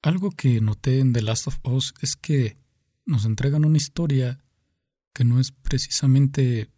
Algo 0.02 0.32
que 0.32 0.62
noté 0.62 1.00
en 1.00 1.14
The 1.14 1.22
Last 1.22 1.48
of 1.48 1.60
Us 1.64 1.94
es 2.02 2.16
que 2.16 2.58
nos 3.06 3.26
entregan 3.26 3.66
una 3.66 3.78
historia 3.78 4.40
que 5.14 5.26
no 5.26 5.40
es 5.40 5.52
precisamente 5.52 6.72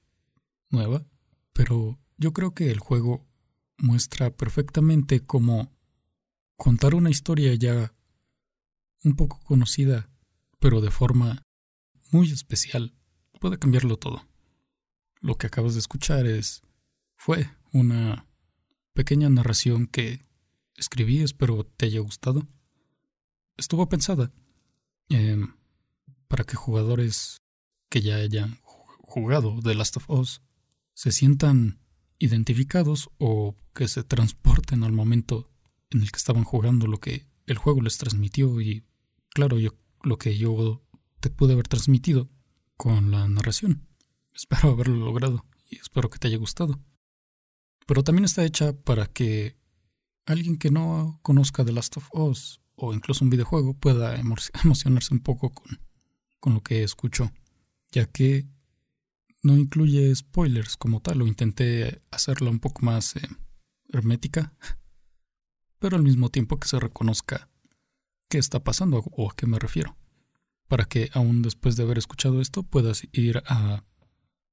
nueva, 0.70 1.06
pero 1.54 2.00
yo 2.18 2.34
creo 2.34 2.54
que 2.54 2.72
el 2.72 2.80
juego 2.80 3.26
muestra 3.78 4.32
perfectamente 4.32 5.20
cómo 5.22 5.72
contar 6.58 6.96
una 6.96 7.10
historia 7.10 7.54
ya 7.56 7.94
un 9.04 9.16
poco 9.16 9.40
conocida, 9.44 10.10
pero 10.60 10.82
de 10.82 10.92
forma 10.92 11.44
muy 12.12 12.32
especial, 12.32 12.94
puede 13.40 13.58
cambiarlo 13.58 13.98
todo. 13.98 14.28
Lo 15.22 15.36
que 15.38 15.48
acabas 15.48 15.74
de 15.74 15.80
escuchar 15.80 16.26
es 16.26 16.62
fue 17.16 17.50
una 17.72 18.28
pequeña 18.94 19.30
narración 19.30 19.88
que 19.88 20.22
escribí, 20.76 21.22
espero 21.22 21.64
te 21.64 21.86
haya 21.88 22.00
gustado. 22.00 22.48
Estuvo 23.58 23.88
pensada 23.88 24.32
em, 25.10 25.56
para 26.28 26.44
que 26.44 26.56
jugadores 26.56 27.38
que 27.90 28.02
ya 28.02 28.16
hayan 28.16 28.58
jugado 28.64 29.60
The 29.62 29.76
Last 29.76 29.98
of 29.98 30.10
Us 30.10 30.42
se 30.94 31.12
sientan 31.12 31.80
identificados 32.20 33.10
o 33.18 33.56
que 33.74 33.88
se 33.88 34.04
transporten 34.04 34.84
al 34.84 34.92
momento 34.92 35.52
en 35.90 36.02
el 36.02 36.12
que 36.12 36.18
estaban 36.18 36.44
jugando 36.44 36.88
lo 36.88 37.00
que 37.00 37.28
el 37.46 37.58
juego 37.58 37.82
les 37.82 37.98
transmitió 37.98 38.62
y 38.62 38.86
claro, 39.30 39.60
yo 39.60 39.72
lo 40.04 40.18
que 40.18 40.38
yo 40.38 40.84
te 41.22 41.30
pude 41.30 41.54
haber 41.54 41.68
transmitido 41.68 42.30
con 42.76 43.12
la 43.12 43.28
narración. 43.28 43.88
Espero 44.34 44.72
haberlo 44.72 44.98
logrado 44.98 45.46
y 45.70 45.78
espero 45.78 46.10
que 46.10 46.20
te 46.20 46.28
haya 46.28 46.38
gustado. 46.38 46.80
Pero 47.86 48.04
también 48.04 48.26
está 48.26 48.44
hecha 48.44 48.74
para 48.74 49.06
que 49.06 49.58
alguien 50.26 50.58
que 50.58 50.70
no 50.70 51.20
conozca 51.22 51.64
The 51.64 51.72
Last 51.72 51.98
of 51.98 52.10
Us 52.14 52.62
o 52.76 52.94
incluso 52.94 53.24
un 53.24 53.30
videojuego 53.30 53.74
pueda 53.74 54.20
emocionarse 54.64 55.14
un 55.14 55.22
poco 55.22 55.52
con, 55.52 55.80
con 56.40 56.56
lo 56.56 56.62
que 56.62 56.84
escuchó, 56.84 57.32
ya 57.92 58.06
que 58.06 58.48
no 59.44 59.58
incluye 59.58 60.14
spoilers 60.16 60.78
como 60.78 61.02
tal, 61.02 61.22
o 61.22 61.28
intenté 61.28 62.02
hacerla 62.12 62.50
un 62.50 62.60
poco 62.60 62.86
más 62.86 63.16
eh, 63.16 63.28
hermética, 63.90 64.54
pero 65.80 65.98
al 65.98 66.04
mismo 66.04 66.30
tiempo 66.30 66.60
que 66.60 66.68
se 66.68 66.80
reconozca 66.80 67.50
qué 68.30 68.38
está 68.38 68.64
pasando 68.64 69.04
o 69.12 69.30
a 69.30 69.36
qué 69.36 69.46
me 69.48 69.60
refiero, 69.60 69.98
para 70.72 70.86
que 70.86 71.10
aún 71.12 71.42
después 71.42 71.76
de 71.76 71.84
haber 71.84 71.98
escuchado 71.98 72.40
esto 72.40 72.64
puedas 72.64 73.06
ir 73.12 73.44
a 73.46 73.84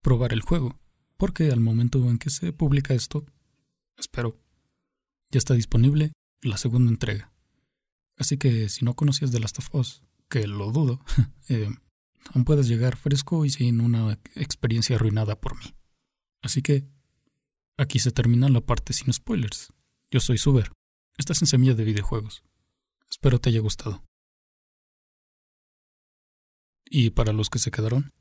probar 0.02 0.32
el 0.32 0.40
juego, 0.40 0.80
porque 1.16 1.52
al 1.52 1.60
momento 1.60 2.10
en 2.10 2.18
que 2.18 2.28
se 2.28 2.52
publica 2.52 2.92
esto, 2.92 3.24
espero, 3.96 4.36
ya 5.30 5.38
está 5.38 5.54
disponible 5.54 6.10
la 6.42 6.56
segunda 6.56 6.90
entrega. 6.90 7.32
Así 8.16 8.36
que 8.36 8.68
si 8.68 8.84
no 8.84 8.94
conocías 8.94 9.30
The 9.30 9.38
Last 9.38 9.60
of 9.60 9.72
Us, 9.76 10.02
que 10.28 10.48
lo 10.48 10.72
dudo, 10.72 11.00
eh, 11.48 11.70
aún 12.34 12.44
puedes 12.44 12.66
llegar 12.66 12.96
fresco 12.96 13.44
y 13.44 13.50
sin 13.50 13.80
una 13.80 14.18
experiencia 14.34 14.96
arruinada 14.96 15.40
por 15.40 15.56
mí. 15.56 15.72
Así 16.42 16.62
que 16.62 16.84
aquí 17.76 18.00
se 18.00 18.10
termina 18.10 18.48
la 18.48 18.60
parte 18.60 18.92
sin 18.92 19.12
spoilers. 19.12 19.72
Yo 20.10 20.18
soy 20.18 20.38
Suber. 20.38 20.72
Estás 21.16 21.42
en 21.42 21.46
Semilla 21.46 21.74
de 21.74 21.84
Videojuegos. 21.84 22.42
Espero 23.08 23.40
te 23.40 23.50
haya 23.50 23.60
gustado. 23.60 24.07
Y 26.90 27.10
para 27.10 27.32
los 27.32 27.50
que 27.50 27.58
se 27.58 27.70
quedaron, 27.70 28.12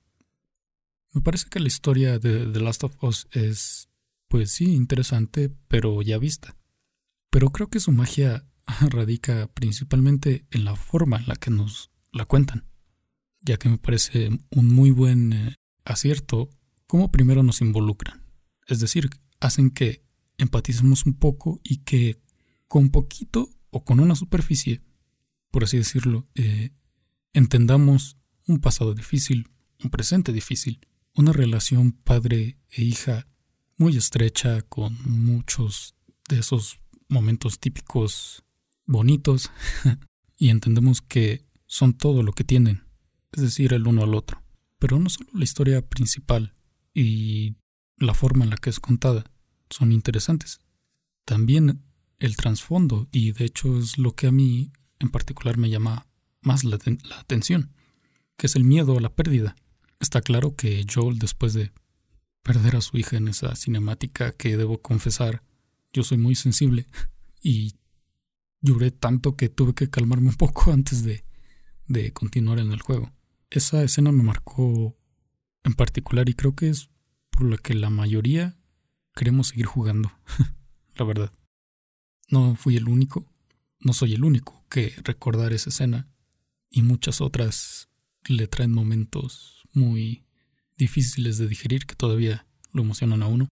me 1.14 1.22
parece 1.22 1.48
que 1.50 1.60
la 1.60 1.68
historia 1.68 2.20
de 2.20 2.46
The 2.46 2.60
Last 2.60 2.84
of 2.84 3.02
Us 3.04 3.28
es, 3.32 3.90
pues 4.28 4.52
sí, 4.52 4.74
interesante, 4.74 5.50
pero 5.68 6.02
ya 6.02 6.18
vista. 6.18 6.56
Pero 7.30 7.52
creo 7.52 7.70
que 7.70 7.80
su 7.80 7.92
magia 7.92 8.46
radica 8.90 9.48
principalmente 9.54 10.46
en 10.52 10.66
la 10.66 10.76
forma 10.76 11.18
en 11.18 11.28
la 11.28 11.36
que 11.36 11.52
nos 11.52 11.92
la 12.12 12.26
cuentan, 12.26 12.66
ya 13.42 13.58
que 13.58 13.70
me 13.70 13.78
parece 13.78 14.30
un 14.52 14.74
muy 14.74 14.92
buen 14.92 15.34
eh, 15.34 15.56
acierto 15.86 16.50
cómo 16.88 17.12
primero 17.12 17.44
nos 17.44 17.62
involucran. 17.62 18.24
Es 18.68 18.80
decir, 18.80 19.10
hacen 19.40 19.70
que 19.70 20.04
empaticemos 20.38 21.06
un 21.06 21.14
poco 21.14 21.60
y 21.64 21.78
que 21.78 22.22
con 22.68 22.90
poquito 22.90 23.50
o 23.70 23.84
con 23.84 24.00
una 24.00 24.16
superficie, 24.16 24.82
por 25.52 25.64
así 25.64 25.78
decirlo, 25.78 26.28
eh, 26.36 26.72
entendamos 27.34 28.18
un 28.48 28.60
pasado 28.60 28.94
difícil, 28.94 29.50
un 29.84 29.90
presente 29.90 30.34
difícil, 30.34 30.80
una 31.14 31.34
relación 31.34 31.92
padre 31.92 32.58
e 32.72 32.84
hija 32.84 33.28
muy 33.78 33.96
estrecha 33.96 34.62
con 34.64 34.98
muchos 35.04 35.96
de 36.30 36.40
esos 36.40 36.80
momentos 37.10 37.60
típicos 37.60 38.44
bonitos 38.86 39.52
y 40.38 40.50
entendemos 40.50 41.02
que 41.02 41.46
son 41.66 41.94
todo 41.94 42.24
lo 42.24 42.34
que 42.34 42.44
tienen 42.44 42.88
es 43.32 43.42
decir, 43.42 43.74
el 43.74 43.88
uno 43.88 44.04
al 44.04 44.16
otro. 44.16 44.44
Pero 44.80 45.00
no 45.00 45.10
solo 45.10 45.30
la 45.34 45.44
historia 45.44 45.88
principal 45.88 46.56
y 46.94 47.56
la 47.98 48.14
forma 48.14 48.44
en 48.44 48.52
la 48.52 48.58
que 48.58 48.70
es 48.70 48.80
contada 48.80 49.26
son 49.70 49.92
interesantes, 49.92 50.62
también 51.26 51.84
el 52.20 52.38
trasfondo, 52.38 53.08
y 53.12 53.32
de 53.34 53.46
hecho 53.46 53.78
es 53.78 53.98
lo 53.98 54.16
que 54.16 54.28
a 54.28 54.32
mí 54.32 54.72
en 55.00 55.10
particular 55.10 55.58
me 55.58 55.70
llama 55.70 56.08
más 56.42 56.64
la, 56.64 56.80
la 57.04 57.20
atención, 57.20 57.74
que 58.38 58.48
es 58.48 58.56
el 58.56 58.64
miedo 58.64 58.98
a 58.98 59.02
la 59.02 59.14
pérdida. 59.14 59.56
Está 60.00 60.22
claro 60.22 60.56
que 60.56 60.86
Joel, 60.92 61.20
después 61.20 61.54
de 61.54 61.72
perder 62.44 62.78
a 62.78 62.82
su 62.82 62.98
hija 62.98 63.18
en 63.18 63.28
esa 63.28 63.56
cinemática, 63.56 64.32
que 64.32 64.56
debo 64.56 64.82
confesar, 64.82 65.44
yo 65.92 66.04
soy 66.04 66.18
muy 66.18 66.36
sensible 66.36 66.88
y 67.42 67.74
lloré 68.62 68.92
tanto 68.92 69.36
que 69.36 69.50
tuve 69.50 69.74
que 69.74 69.90
calmarme 69.90 70.30
un 70.30 70.36
poco 70.36 70.72
antes 70.72 71.04
de, 71.04 71.26
de 71.88 72.14
continuar 72.14 72.60
en 72.60 72.72
el 72.72 72.82
juego. 72.82 73.12
Esa 73.50 73.84
escena 73.84 74.12
me 74.12 74.24
marcó 74.24 74.96
en 75.64 75.74
particular 75.74 76.30
y 76.30 76.34
creo 76.34 76.56
que 76.56 76.70
es 76.70 76.90
por 77.32 77.50
la 77.50 77.58
que 77.58 77.74
la 77.74 77.90
mayoría 77.90 78.58
queremos 79.14 79.50
seguir 79.50 79.66
jugando, 79.66 80.12
la 80.96 81.06
verdad. 81.06 81.32
No 82.30 82.56
fui 82.56 82.78
el 82.78 82.88
único, 82.88 83.26
no 83.80 83.94
soy 83.94 84.14
el 84.14 84.24
único 84.24 84.66
que 84.70 84.94
recordar 85.04 85.54
esa 85.54 85.70
escena 85.70 86.08
y 86.70 86.82
muchas 86.84 87.22
otras 87.22 87.90
le 88.28 88.48
traen 88.48 88.72
momentos 88.72 89.64
muy 89.74 90.26
difíciles 90.78 91.38
de 91.38 91.48
digerir 91.48 91.86
que 91.86 91.96
todavía 91.96 92.46
lo 92.72 92.84
emocionan 92.84 93.24
a 93.24 93.28
uno. 93.28 93.48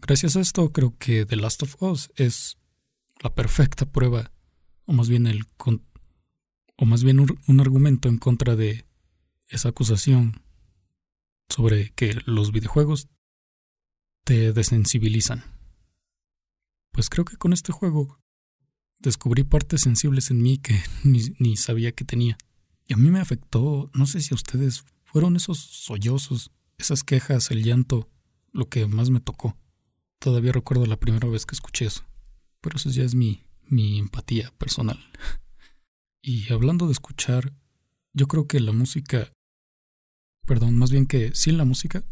Gracias 0.00 0.36
a 0.36 0.40
esto 0.40 0.72
creo 0.72 0.96
que 0.98 1.26
The 1.26 1.36
Last 1.36 1.62
of 1.62 1.82
Us 1.82 2.10
es 2.16 2.58
la 3.22 3.34
perfecta 3.34 3.86
prueba, 3.86 4.32
o 4.84 4.92
más 4.92 5.08
bien 5.08 5.26
el 5.26 5.44
o 6.76 6.86
más 6.86 7.02
bien 7.02 7.18
un 7.20 7.60
argumento 7.60 8.08
en 8.08 8.18
contra 8.18 8.54
de 8.54 8.86
esa 9.48 9.70
acusación 9.70 10.42
sobre 11.48 11.90
que 11.90 12.16
los 12.24 12.52
videojuegos 12.52 13.08
te 14.24 14.52
desensibilizan. 14.52 15.44
Pues 16.92 17.08
creo 17.10 17.24
que 17.24 17.36
con 17.36 17.52
este 17.52 17.72
juego 17.72 18.20
descubrí 19.00 19.44
partes 19.44 19.82
sensibles 19.82 20.30
en 20.30 20.42
mí 20.42 20.58
que 20.58 20.80
ni, 21.04 21.56
sabía 21.56 21.92
que 21.92 22.04
tenía. 22.04 22.38
Y 22.88 22.94
a 22.94 22.96
mí 22.96 23.10
me 23.10 23.20
afectó, 23.20 23.90
no 23.92 24.06
sé 24.06 24.22
si 24.22 24.32
a 24.32 24.36
ustedes 24.36 24.82
fueron 25.04 25.36
esos 25.36 25.58
sollozos, 25.58 26.50
esas 26.78 27.04
quejas, 27.04 27.50
el 27.50 27.62
llanto, 27.62 28.08
lo 28.50 28.70
que 28.70 28.86
más 28.86 29.10
me 29.10 29.20
tocó. 29.20 29.58
Todavía 30.18 30.52
recuerdo 30.52 30.86
la 30.86 30.98
primera 30.98 31.28
vez 31.28 31.44
que 31.44 31.54
escuché 31.54 31.84
eso. 31.84 32.06
Pero 32.62 32.78
eso 32.78 32.88
ya 32.88 33.04
es 33.04 33.14
mi, 33.14 33.44
mi 33.66 33.98
empatía 33.98 34.52
personal. 34.58 34.98
Y 36.20 36.52
hablando 36.52 36.86
de 36.86 36.92
escuchar, 36.92 37.54
yo 38.12 38.26
creo 38.26 38.48
que 38.48 38.58
la 38.58 38.72
música... 38.72 39.32
Perdón, 40.46 40.76
más 40.76 40.90
bien 40.90 41.06
que 41.06 41.32
sin 41.34 41.56
la 41.56 41.64
música, 41.64 42.04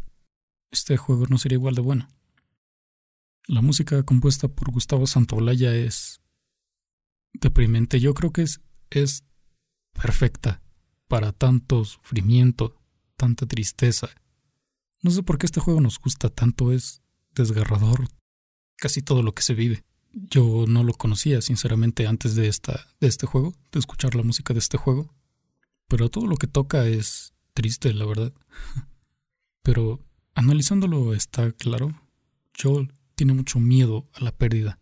este 0.71 0.95
juego 0.95 1.25
no 1.27 1.37
sería 1.37 1.57
igual 1.57 1.75
de 1.75 1.81
bueno. 1.81 2.07
La 3.47 3.61
música 3.61 4.01
compuesta 4.03 4.47
por 4.47 4.71
Gustavo 4.71 5.05
Santaolalla 5.05 5.75
es 5.75 6.21
deprimente. 7.33 7.99
Yo 7.99 8.13
creo 8.13 8.31
que 8.31 8.43
es, 8.43 8.61
es 8.89 9.23
perfecta 9.91 10.63
para 11.07 11.31
tanto 11.31 11.85
sufrimiento, 11.85 12.75
tanta 13.15 13.45
tristeza. 13.45 14.09
No 15.01 15.11
sé 15.11 15.23
por 15.23 15.37
qué 15.37 15.45
este 15.45 15.59
juego 15.59 15.81
nos 15.81 15.99
gusta 15.99 16.29
tanto, 16.29 16.71
es 16.71 17.01
desgarrador 17.35 18.07
casi 18.77 19.01
todo 19.01 19.23
lo 19.23 19.33
que 19.33 19.43
se 19.43 19.53
vive. 19.53 19.83
Yo 20.13 20.65
no 20.67 20.83
lo 20.83 20.93
conocía, 20.93 21.41
sinceramente, 21.41 22.07
antes 22.07 22.35
de, 22.35 22.47
esta, 22.47 22.87
de 22.99 23.07
este 23.07 23.27
juego, 23.27 23.53
de 23.71 23.79
escuchar 23.79 24.15
la 24.15 24.23
música 24.23 24.53
de 24.53 24.59
este 24.59 24.77
juego. 24.77 25.13
Pero 25.87 26.09
todo 26.09 26.27
lo 26.27 26.37
que 26.37 26.47
toca 26.47 26.87
es 26.87 27.33
triste, 27.53 27.93
la 27.93 28.05
verdad. 28.05 28.33
Pero 29.63 30.03
analizándolo 30.33 31.13
está 31.13 31.51
claro, 31.51 31.93
Joel 32.59 32.93
tiene 33.15 33.33
mucho 33.33 33.59
miedo 33.59 34.05
a 34.13 34.23
la 34.23 34.31
pérdida. 34.31 34.79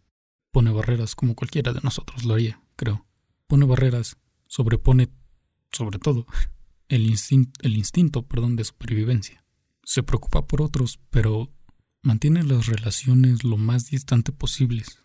Pone 0.52 0.72
barreras 0.72 1.16
como 1.16 1.36
cualquiera 1.36 1.74
de 1.74 1.82
nosotros 1.82 2.24
lo 2.24 2.36
haría, 2.36 2.62
creo. 2.76 3.06
Pone 3.48 3.66
barreras, 3.66 4.18
sobrepone, 4.48 5.10
sobre 5.72 6.00
todo, 6.00 6.26
el, 6.88 7.06
instinto, 7.08 7.60
el 7.64 7.78
instinto 7.78 8.28
perdón, 8.28 8.56
de 8.56 8.64
supervivencia. 8.64 9.44
Se 9.84 10.04
preocupa 10.04 10.48
por 10.48 10.62
otros, 10.62 11.00
pero 11.10 11.52
mantiene 12.02 12.44
las 12.44 12.68
relaciones 12.68 13.44
lo 13.44 13.58
más 13.58 13.90
distante 13.90 14.32
posibles. 14.32 15.00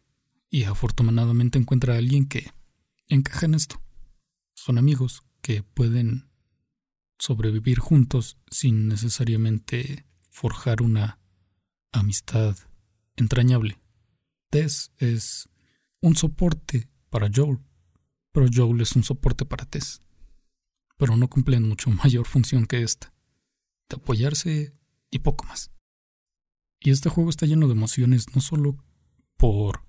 Y 0.51 0.64
afortunadamente 0.64 1.59
encuentra 1.59 1.94
a 1.94 1.99
alguien 1.99 2.27
que 2.27 2.51
encaja 3.07 3.46
en 3.46 3.55
esto. 3.55 3.81
Son 4.55 4.79
amigos 4.79 5.23
que 5.42 5.62
pueden 5.62 6.29
sobrevivir 7.18 7.79
juntos 7.79 8.38
sin 8.51 8.88
necesariamente 8.88 10.07
forjar 10.31 10.83
una 10.83 11.18
amistad 11.92 12.57
entrañable. 13.16 13.79
Tess 14.51 14.92
es 14.99 15.49
un 16.01 16.16
soporte 16.16 16.88
para 17.11 17.31
Joel, 17.33 17.59
pero 18.33 18.46
Joel 18.53 18.81
es 18.81 18.96
un 18.96 19.05
soporte 19.05 19.44
para 19.44 19.66
Tess. 19.66 20.03
Pero 21.01 21.17
no 21.17 21.29
cumplen 21.29 21.67
mucho 21.67 21.91
mayor 22.05 22.27
función 22.27 22.67
que 22.67 22.83
esta, 22.83 23.13
de 23.89 23.97
apoyarse 23.97 24.75
y 25.11 25.19
poco 25.21 25.47
más. 25.47 25.73
Y 26.79 26.91
este 26.91 27.09
juego 27.09 27.31
está 27.31 27.47
lleno 27.47 27.67
de 27.67 27.73
emociones 27.73 28.35
no 28.35 28.43
solo 28.43 28.77
por 29.37 29.83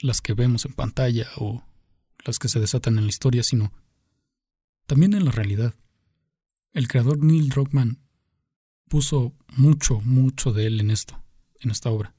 las 0.00 0.22
que 0.22 0.32
vemos 0.32 0.64
en 0.64 0.72
pantalla 0.72 1.28
o 1.36 1.62
las 2.24 2.38
que 2.38 2.48
se 2.48 2.58
desatan 2.58 2.96
en 2.96 3.04
la 3.04 3.10
historia, 3.10 3.42
sino 3.42 3.72
también 4.86 5.12
en 5.12 5.26
la 5.26 5.30
realidad. 5.30 5.74
El 6.72 6.88
creador 6.88 7.22
Neil 7.22 7.50
Druckmann 7.50 8.00
puso 8.88 9.34
mucho, 9.56 10.00
mucho 10.00 10.52
de 10.52 10.66
él 10.66 10.80
en 10.80 10.90
esto, 10.90 11.22
en 11.60 11.70
esta 11.70 11.90
obra. 11.90 12.14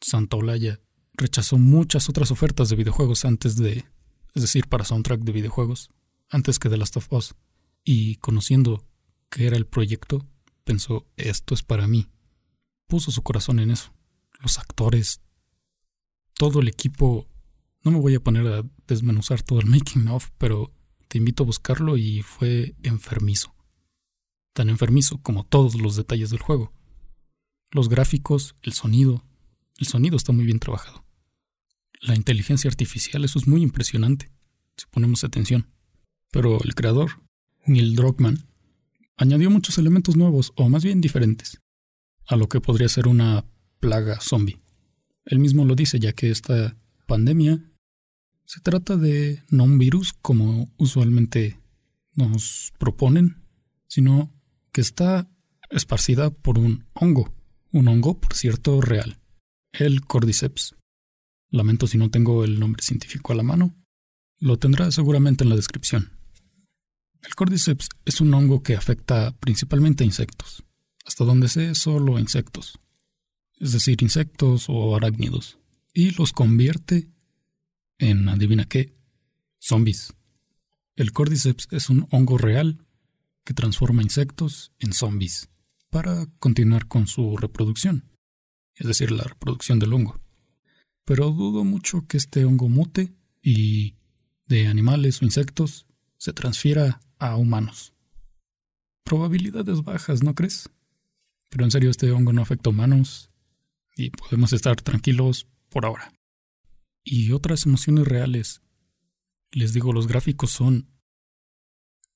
Santa 0.00 0.36
Olaya 0.36 0.80
rechazó 1.14 1.56
muchas 1.56 2.08
otras 2.08 2.30
ofertas 2.30 2.68
de 2.68 2.76
videojuegos 2.76 3.24
antes 3.24 3.56
de, 3.56 3.86
es 4.34 4.42
decir, 4.42 4.66
para 4.68 4.84
soundtrack 4.84 5.20
de 5.20 5.32
videojuegos, 5.32 5.90
antes 6.30 6.58
que 6.58 6.68
The 6.68 6.76
Last 6.76 6.96
of 6.96 7.12
Us. 7.12 7.34
Y 7.84 8.16
conociendo 8.16 8.86
que 9.30 9.46
era 9.46 9.56
el 9.56 9.66
proyecto, 9.66 10.26
pensó, 10.64 11.06
esto 11.16 11.54
es 11.54 11.62
para 11.62 11.86
mí. 11.86 12.08
Puso 12.86 13.10
su 13.10 13.22
corazón 13.22 13.58
en 13.58 13.70
eso. 13.70 13.92
Los 14.40 14.58
actores, 14.58 15.20
todo 16.34 16.60
el 16.60 16.68
equipo. 16.68 17.28
No 17.82 17.90
me 17.90 17.98
voy 17.98 18.14
a 18.14 18.20
poner 18.20 18.46
a 18.46 18.64
desmenuzar 18.86 19.42
todo 19.42 19.60
el 19.60 19.66
making 19.66 20.08
of, 20.08 20.30
pero 20.38 20.72
te 21.08 21.18
invito 21.18 21.42
a 21.42 21.46
buscarlo 21.46 21.96
y 21.96 22.22
fue 22.22 22.74
enfermizo. 22.82 23.54
Tan 24.52 24.68
enfermizo 24.68 25.18
como 25.22 25.44
todos 25.44 25.74
los 25.74 25.96
detalles 25.96 26.30
del 26.30 26.40
juego. 26.40 26.72
Los 27.70 27.88
gráficos, 27.88 28.54
el 28.62 28.74
sonido, 28.74 29.24
el 29.78 29.86
sonido 29.86 30.16
está 30.16 30.32
muy 30.32 30.44
bien 30.44 30.58
trabajado. 30.58 31.04
La 32.00 32.14
inteligencia 32.14 32.68
artificial, 32.68 33.24
eso 33.24 33.38
es 33.38 33.46
muy 33.46 33.62
impresionante, 33.62 34.30
si 34.76 34.86
ponemos 34.90 35.24
atención. 35.24 35.70
Pero 36.30 36.62
el 36.62 36.74
creador, 36.74 37.22
Neil 37.66 37.94
Druckmann, 37.94 38.46
añadió 39.16 39.50
muchos 39.50 39.78
elementos 39.78 40.16
nuevos, 40.16 40.52
o 40.56 40.68
más 40.68 40.84
bien 40.84 41.00
diferentes, 41.00 41.60
a 42.26 42.36
lo 42.36 42.48
que 42.48 42.60
podría 42.60 42.88
ser 42.88 43.08
una 43.08 43.44
plaga 43.80 44.20
zombie. 44.20 44.60
Él 45.24 45.38
mismo 45.38 45.64
lo 45.64 45.74
dice, 45.74 45.98
ya 46.00 46.12
que 46.12 46.30
esta 46.30 46.76
pandemia 47.06 47.62
se 48.44 48.60
trata 48.60 48.96
de 48.96 49.42
no 49.50 49.64
un 49.64 49.78
virus 49.78 50.12
como 50.12 50.68
usualmente 50.76 51.60
nos 52.14 52.72
proponen, 52.78 53.42
sino 53.86 54.32
que 54.72 54.80
está 54.80 55.28
esparcida 55.70 56.30
por 56.30 56.58
un 56.58 56.84
hongo, 56.94 57.32
un 57.70 57.88
hongo, 57.88 58.18
por 58.20 58.34
cierto, 58.34 58.80
real 58.80 59.18
el 59.72 60.02
Cordyceps. 60.02 60.76
Lamento 61.50 61.86
si 61.86 61.98
no 61.98 62.10
tengo 62.10 62.44
el 62.44 62.60
nombre 62.60 62.82
científico 62.82 63.32
a 63.32 63.36
la 63.36 63.42
mano. 63.42 63.74
Lo 64.38 64.58
tendrá 64.58 64.90
seguramente 64.90 65.44
en 65.44 65.50
la 65.50 65.56
descripción. 65.56 66.10
El 67.22 67.34
Cordyceps 67.34 67.88
es 68.04 68.20
un 68.20 68.34
hongo 68.34 68.62
que 68.62 68.76
afecta 68.76 69.36
principalmente 69.38 70.04
a 70.04 70.06
insectos. 70.06 70.64
Hasta 71.04 71.24
donde 71.24 71.48
sé, 71.48 71.74
solo 71.74 72.16
a 72.16 72.20
insectos. 72.20 72.78
Es 73.60 73.72
decir, 73.72 74.02
insectos 74.02 74.66
o 74.68 74.96
arácnidos. 74.96 75.58
Y 75.94 76.10
los 76.12 76.32
convierte 76.32 77.08
en, 77.98 78.28
adivina 78.28 78.64
qué, 78.64 78.94
zombies. 79.58 80.14
El 80.96 81.12
Cordyceps 81.12 81.68
es 81.70 81.90
un 81.90 82.06
hongo 82.10 82.38
real 82.38 82.86
que 83.44 83.54
transforma 83.54 84.02
insectos 84.02 84.72
en 84.78 84.92
zombies 84.92 85.48
para 85.90 86.26
continuar 86.38 86.88
con 86.88 87.06
su 87.06 87.36
reproducción 87.36 88.12
es 88.76 88.86
decir, 88.86 89.10
la 89.10 89.24
reproducción 89.24 89.78
del 89.78 89.92
hongo. 89.92 90.20
Pero 91.04 91.30
dudo 91.30 91.64
mucho 91.64 92.06
que 92.06 92.16
este 92.16 92.44
hongo 92.44 92.68
mute 92.68 93.14
y 93.42 93.96
de 94.46 94.66
animales 94.66 95.22
o 95.22 95.24
insectos 95.24 95.86
se 96.16 96.32
transfiera 96.32 97.00
a 97.22 97.36
humanos. 97.36 97.94
Probabilidades 99.04 99.82
bajas, 99.82 100.22
¿no 100.22 100.34
crees? 100.34 100.68
Pero 101.50 101.64
en 101.64 101.70
serio, 101.70 101.90
este 101.90 102.10
hongo 102.10 102.32
no 102.32 102.42
afecta 102.42 102.68
a 102.68 102.72
humanos 102.72 103.30
y 103.96 104.10
podemos 104.10 104.52
estar 104.52 104.76
tranquilos 104.80 105.46
por 105.68 105.86
ahora. 105.86 106.12
Y 107.04 107.32
otras 107.32 107.66
emociones 107.66 108.06
reales. 108.06 108.62
Les 109.52 109.72
digo, 109.72 109.92
los 109.92 110.08
gráficos 110.08 110.50
son 110.50 110.88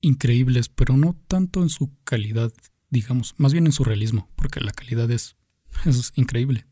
increíbles, 0.00 0.68
pero 0.68 0.96
no 0.96 1.14
tanto 1.28 1.62
en 1.62 1.68
su 1.68 1.92
calidad, 2.04 2.52
digamos, 2.90 3.34
más 3.36 3.52
bien 3.52 3.66
en 3.66 3.72
su 3.72 3.84
realismo, 3.84 4.30
porque 4.36 4.60
la 4.60 4.72
calidad 4.72 5.10
es, 5.10 5.36
es 5.84 6.12
increíble. 6.16 6.66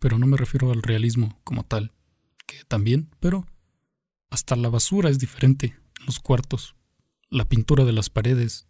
Pero 0.00 0.18
no 0.18 0.26
me 0.26 0.36
refiero 0.36 0.72
al 0.72 0.82
realismo 0.82 1.40
como 1.44 1.64
tal, 1.64 1.92
que 2.46 2.64
también, 2.64 3.10
pero 3.20 3.46
hasta 4.30 4.56
la 4.56 4.68
basura 4.68 5.10
es 5.10 5.18
diferente 5.18 5.76
en 6.00 6.06
los 6.06 6.18
cuartos, 6.18 6.74
la 7.32 7.48
pintura 7.48 7.84
de 7.86 7.92
las 7.92 8.10
paredes, 8.10 8.68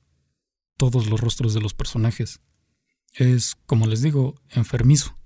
todos 0.77 1.09
los 1.09 1.21
rostros 1.21 1.53
de 1.53 1.61
los 1.61 1.75
personajes. 1.75 2.41
Es, 3.13 3.57
como 3.67 3.87
les 3.87 4.03
digo, 4.03 4.41
enfermizo. 4.51 5.19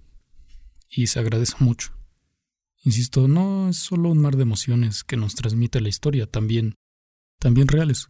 Y 0.89 1.09
se 1.09 1.21
agradece 1.21 1.55
mucho. 1.61 1.93
Insisto, 2.83 3.29
no 3.29 3.69
es 3.69 3.77
solo 3.77 4.09
un 4.09 4.19
mar 4.19 4.37
de 4.37 4.43
emociones 4.43 5.05
que 5.05 5.19
nos 5.19 5.35
transmite 5.35 5.81
la 5.81 5.91
historia, 5.91 6.27
también, 6.27 6.77
también 7.39 7.69
reales. 7.69 8.09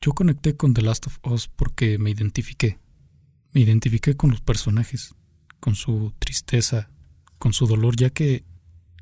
Yo 0.00 0.12
conecté 0.12 0.56
con 0.56 0.74
The 0.74 0.82
Last 0.82 1.06
of 1.06 1.18
Us 1.24 1.48
porque 1.48 1.98
me 1.98 2.10
identifiqué. 2.10 2.80
Me 3.52 3.60
identifiqué 3.60 4.16
con 4.16 4.30
los 4.30 4.40
personajes, 4.40 5.14
con 5.60 5.76
su 5.76 6.12
tristeza, 6.18 6.90
con 7.38 7.52
su 7.52 7.66
dolor, 7.66 7.94
ya 7.96 8.10
que 8.10 8.44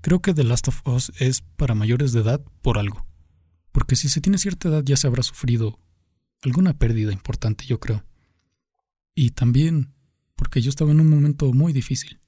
creo 0.02 0.20
que 0.20 0.34
The 0.34 0.44
Last 0.44 0.68
of 0.68 0.86
Us 0.86 1.10
es 1.18 1.40
para 1.40 1.74
mayores 1.74 2.12
de 2.12 2.20
edad 2.20 2.44
por 2.60 2.78
algo. 2.78 3.06
Porque 3.76 3.94
si 3.94 4.08
se 4.08 4.22
tiene 4.22 4.38
cierta 4.38 4.70
edad 4.70 4.82
ya 4.82 4.96
se 4.96 5.06
habrá 5.06 5.22
sufrido 5.22 5.78
alguna 6.40 6.78
pérdida 6.78 7.12
importante, 7.12 7.66
yo 7.66 7.78
creo. 7.78 8.06
Y 9.14 9.32
también 9.32 9.92
porque 10.34 10.62
yo 10.62 10.70
estaba 10.70 10.92
en 10.92 11.00
un 11.00 11.10
momento 11.10 11.52
muy 11.52 11.74
difícil. 11.74 12.18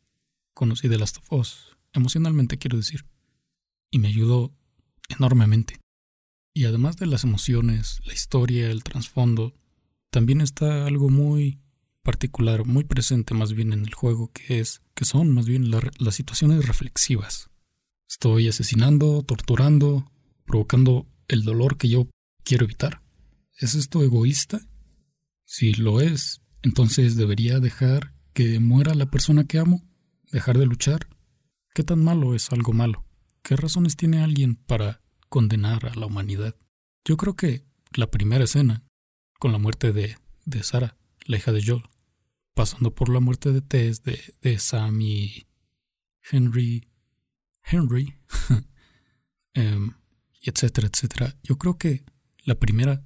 Conocí 0.53 0.91
The 0.91 0.99
Last 0.99 1.17
of 1.17 1.33
Us, 1.33 1.79
emocionalmente 1.95 2.59
quiero 2.59 2.77
decir, 2.77 3.07
y 3.91 3.99
me 3.99 4.09
ayudó 4.09 4.55
enormemente. 5.09 5.81
Y 6.53 6.67
además 6.67 6.99
de 6.99 7.07
las 7.07 7.25
emociones, 7.25 8.03
la 8.05 8.13
historia, 8.13 8.71
el 8.71 8.85
trasfondo, 8.85 9.55
también 10.11 10.43
está 10.43 10.85
algo 10.85 11.09
muy 11.09 11.63
particular, 12.03 12.67
muy 12.67 12.85
presente 12.85 13.33
más 13.33 13.55
bien 13.55 13.73
en 13.73 13.87
el 13.87 13.95
juego, 13.95 14.31
que 14.33 14.61
es 14.61 14.83
que 14.93 15.07
son 15.07 15.33
más 15.33 15.47
bien 15.47 15.71
las 15.71 16.15
situaciones 16.15 16.67
reflexivas. 16.67 17.49
Estoy 18.07 18.49
asesinando, 18.49 19.23
torturando, 19.23 20.13
provocando 20.45 21.07
el 21.29 21.45
dolor 21.45 21.77
que 21.77 21.89
yo 21.89 22.09
quiero 22.45 22.65
evitar. 22.65 23.03
¿Es 23.57 23.75
esto 23.75 24.03
egoísta? 24.03 24.61
Si 25.45 25.73
lo 25.75 26.01
es, 26.01 26.41
entonces 26.63 27.17
debería 27.17 27.61
dejar 27.61 28.15
que 28.33 28.61
muera 28.61 28.95
la 28.95 29.07
persona 29.07 29.45
que 29.45 29.59
amo, 29.59 29.87
dejar 30.33 30.59
de 30.59 30.67
luchar. 30.67 31.09
¿Qué 31.75 31.85
tan 31.85 32.03
malo 32.03 32.35
es 32.35 32.51
algo 32.51 32.73
malo? 32.73 33.05
¿Qué 33.43 33.57
razones 33.57 33.97
tiene 33.97 34.23
alguien 34.23 34.57
para 34.57 35.01
condenar 35.29 35.87
a 35.87 35.95
la 35.95 36.07
humanidad. 36.07 36.57
Yo 37.05 37.17
creo 37.17 37.37
que 37.37 37.65
la 37.95 38.11
primera 38.11 38.45
escena, 38.45 38.85
con 39.39 39.53
la 39.53 39.59
muerte 39.59 39.93
de, 39.93 40.17
de 40.45 40.63
Sara, 40.63 40.97
la 41.27 41.37
hija 41.37 41.53
de 41.53 41.65
Joel, 41.65 41.85
pasando 42.55 42.95
por 42.95 43.09
la 43.09 43.21
muerte 43.21 43.53
de 43.53 43.63
Tess, 43.63 44.03
de, 44.03 44.21
de 44.43 44.59
Sam 44.59 45.01
y 45.01 45.47
Henry, 46.31 46.89
Henry, 47.63 48.15
em, 49.55 49.95
etcétera, 50.43 50.89
etcétera. 50.93 51.37
Yo 51.43 51.59
creo 51.59 51.79
que 51.79 52.05
la 52.45 52.55
primera 52.55 53.05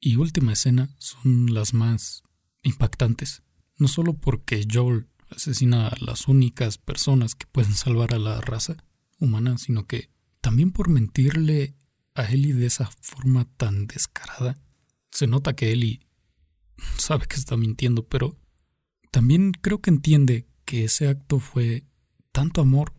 y 0.00 0.16
última 0.16 0.52
escena 0.52 0.94
son 0.98 1.54
las 1.54 1.74
más 1.74 2.22
impactantes, 2.62 3.42
no 3.78 3.88
solo 3.88 4.14
porque 4.14 4.66
Joel 4.70 5.08
asesina 5.30 5.88
a 5.88 5.96
las 6.00 6.28
únicas 6.28 6.78
personas 6.78 7.34
que 7.34 7.46
pueden 7.46 7.74
salvar 7.74 8.14
a 8.14 8.18
la 8.18 8.40
raza 8.40 8.76
humana, 9.18 9.58
sino 9.58 9.86
que 9.86 10.10
también 10.40 10.72
por 10.72 10.88
mentirle 10.88 11.74
a 12.14 12.24
Ellie 12.24 12.52
de 12.54 12.66
esa 12.66 12.90
forma 13.00 13.44
tan 13.56 13.86
descarada. 13.86 14.58
Se 15.10 15.26
nota 15.26 15.54
que 15.54 15.72
Ellie 15.72 16.00
sabe 16.98 17.26
que 17.26 17.36
está 17.36 17.56
mintiendo, 17.56 18.06
pero 18.06 18.36
también 19.10 19.52
creo 19.52 19.80
que 19.80 19.90
entiende 19.90 20.46
que 20.64 20.84
ese 20.84 21.08
acto 21.08 21.38
fue 21.40 21.84
tanto 22.32 22.60
amor 22.60 22.92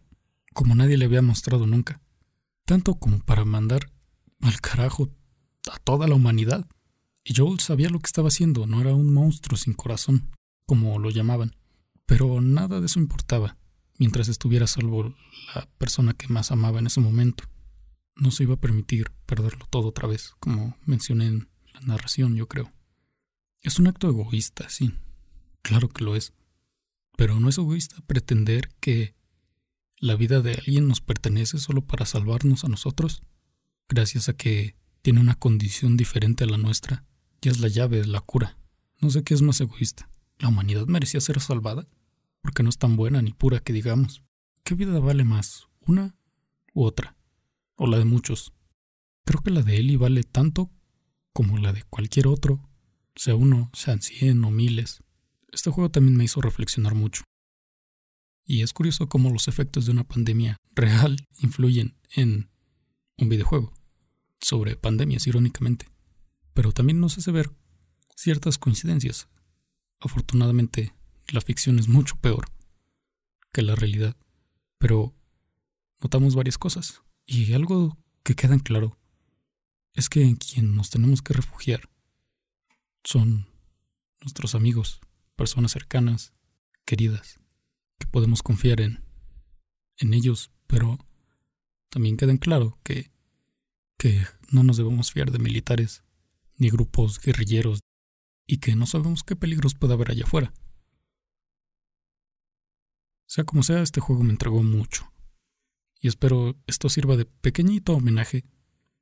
como 0.53 0.75
nadie 0.75 0.97
le 0.97 1.05
había 1.05 1.21
mostrado 1.21 1.67
nunca. 1.67 2.01
Tanto 2.65 2.95
como 2.95 3.19
para 3.19 3.45
mandar 3.45 3.91
al 4.41 4.59
carajo 4.59 5.09
a 5.71 5.77
toda 5.79 6.07
la 6.07 6.15
humanidad. 6.15 6.67
Y 7.23 7.33
Joel 7.35 7.59
sabía 7.59 7.89
lo 7.89 7.99
que 7.99 8.07
estaba 8.07 8.27
haciendo, 8.27 8.67
no 8.67 8.81
era 8.81 8.93
un 8.93 9.13
monstruo 9.13 9.57
sin 9.57 9.73
corazón, 9.73 10.29
como 10.65 10.99
lo 10.99 11.09
llamaban. 11.09 11.55
Pero 12.05 12.41
nada 12.41 12.79
de 12.79 12.85
eso 12.85 12.99
importaba 12.99 13.57
mientras 13.97 14.27
estuviera 14.27 14.67
salvo 14.67 15.15
la 15.53 15.67
persona 15.77 16.13
que 16.13 16.27
más 16.27 16.51
amaba 16.51 16.79
en 16.79 16.87
ese 16.87 16.99
momento. 16.99 17.45
No 18.15 18.31
se 18.31 18.43
iba 18.43 18.55
a 18.55 18.59
permitir 18.61 19.11
perderlo 19.25 19.65
todo 19.69 19.89
otra 19.89 20.07
vez, 20.07 20.33
como 20.39 20.77
mencioné 20.85 21.27
en 21.27 21.49
la 21.73 21.81
narración, 21.81 22.35
yo 22.35 22.47
creo. 22.47 22.71
Es 23.61 23.79
un 23.79 23.87
acto 23.87 24.07
egoísta, 24.07 24.69
sí, 24.69 24.93
claro 25.61 25.89
que 25.89 26.03
lo 26.03 26.15
es. 26.15 26.33
Pero 27.17 27.39
no 27.39 27.49
es 27.49 27.57
egoísta 27.57 27.95
pretender 28.07 28.69
que 28.79 29.15
la 29.99 30.15
vida 30.15 30.41
de 30.41 30.53
alguien 30.53 30.87
nos 30.87 31.01
pertenece 31.01 31.57
solo 31.57 31.81
para 31.81 32.05
salvarnos 32.05 32.63
a 32.63 32.67
nosotros, 32.67 33.21
gracias 33.87 34.29
a 34.29 34.33
que 34.33 34.75
tiene 35.01 35.19
una 35.19 35.35
condición 35.35 35.97
diferente 35.97 36.43
a 36.43 36.47
la 36.47 36.57
nuestra, 36.57 37.05
y 37.41 37.49
es 37.49 37.59
la 37.59 37.67
llave 37.67 38.01
de 38.01 38.07
la 38.07 38.21
cura. 38.21 38.57
No 38.99 39.09
sé 39.09 39.23
qué 39.23 39.33
es 39.33 39.41
más 39.41 39.61
egoísta. 39.61 40.09
¿La 40.39 40.49
humanidad 40.49 40.87
merecía 40.87 41.21
ser 41.21 41.39
salvada? 41.39 41.87
porque 42.45 42.61
no 42.61 42.69
es 42.69 42.77
tan 42.77 42.95
buena 42.95 43.23
ni 43.23 43.33
pura 43.33 43.59
que 43.59 43.73
digamos. 43.73 44.21
¿Qué 44.63 44.75
vida 44.75 44.99
vale 44.99 45.23
más? 45.23 45.67
¿Una 45.87 46.15
u 46.75 46.83
otra? 46.83 47.17
¿O 47.75 47.87
la 47.87 47.97
de 47.97 48.05
muchos? 48.05 48.53
Creo 49.25 49.41
que 49.41 49.49
la 49.49 49.63
de 49.63 49.77
Eli 49.77 49.97
vale 49.97 50.21
tanto 50.21 50.69
como 51.33 51.57
la 51.57 51.73
de 51.73 51.81
cualquier 51.89 52.27
otro, 52.27 52.69
sea 53.15 53.33
uno, 53.33 53.71
sean 53.73 54.03
cien 54.03 54.43
o 54.43 54.51
miles. 54.51 55.03
Este 55.51 55.71
juego 55.71 55.89
también 55.89 56.15
me 56.15 56.23
hizo 56.23 56.39
reflexionar 56.39 56.93
mucho. 56.93 57.23
Y 58.45 58.61
es 58.61 58.73
curioso 58.73 59.09
cómo 59.09 59.31
los 59.31 59.47
efectos 59.47 59.85
de 59.85 59.91
una 59.91 60.03
pandemia 60.03 60.57
real 60.75 61.27
influyen 61.39 61.95
en 62.11 62.49
un 63.17 63.29
videojuego. 63.29 63.73
Sobre 64.39 64.75
pandemias, 64.75 65.25
irónicamente. 65.25 65.89
Pero 66.53 66.71
también 66.71 66.99
nos 66.99 67.17
hace 67.17 67.31
ver 67.31 67.51
ciertas 68.15 68.59
coincidencias. 68.59 69.27
Afortunadamente, 69.99 70.93
la 71.27 71.41
ficción 71.41 71.79
es 71.79 71.87
mucho 71.87 72.15
peor 72.17 72.45
que 73.51 73.63
la 73.63 73.73
realidad. 73.73 74.15
Pero 74.77 75.15
notamos 76.01 76.35
varias 76.35 76.59
cosas. 76.59 77.01
Y 77.25 77.53
algo 77.53 77.97
que 78.23 78.35
queda 78.35 78.53
en 78.53 78.59
claro 78.59 78.99
es 79.93 80.07
que 80.09 80.21
en 80.21 80.35
quien 80.35 80.75
nos 80.75 80.91
tenemos 80.91 81.23
que 81.23 81.33
refugiar 81.33 81.89
son 83.03 83.47
nuestros 84.21 84.53
amigos, 84.53 84.99
personas 85.35 85.71
cercanas, 85.71 86.33
queridas, 86.85 87.39
podemos 88.05 88.43
confiar 88.43 88.81
en, 88.81 89.03
en 89.97 90.13
ellos, 90.13 90.51
pero 90.67 90.97
también 91.89 92.17
queda 92.17 92.31
en 92.31 92.37
claro 92.37 92.77
que, 92.83 93.11
que 93.97 94.25
no 94.51 94.63
nos 94.63 94.77
debemos 94.77 95.11
fiar 95.11 95.31
de 95.31 95.39
militares 95.39 96.03
ni 96.57 96.69
grupos 96.69 97.19
guerrilleros 97.19 97.79
y 98.47 98.57
que 98.57 98.75
no 98.75 98.85
sabemos 98.85 99.23
qué 99.23 99.35
peligros 99.35 99.75
puede 99.75 99.93
haber 99.93 100.11
allá 100.11 100.25
afuera. 100.25 100.53
Sea 103.27 103.43
como 103.43 103.63
sea, 103.63 103.81
este 103.81 104.01
juego 104.01 104.23
me 104.23 104.31
entregó 104.31 104.61
mucho. 104.61 105.11
Y 105.99 106.07
espero 106.07 106.55
esto 106.67 106.89
sirva 106.89 107.17
de 107.17 107.25
pequeñito 107.25 107.93
homenaje 107.93 108.45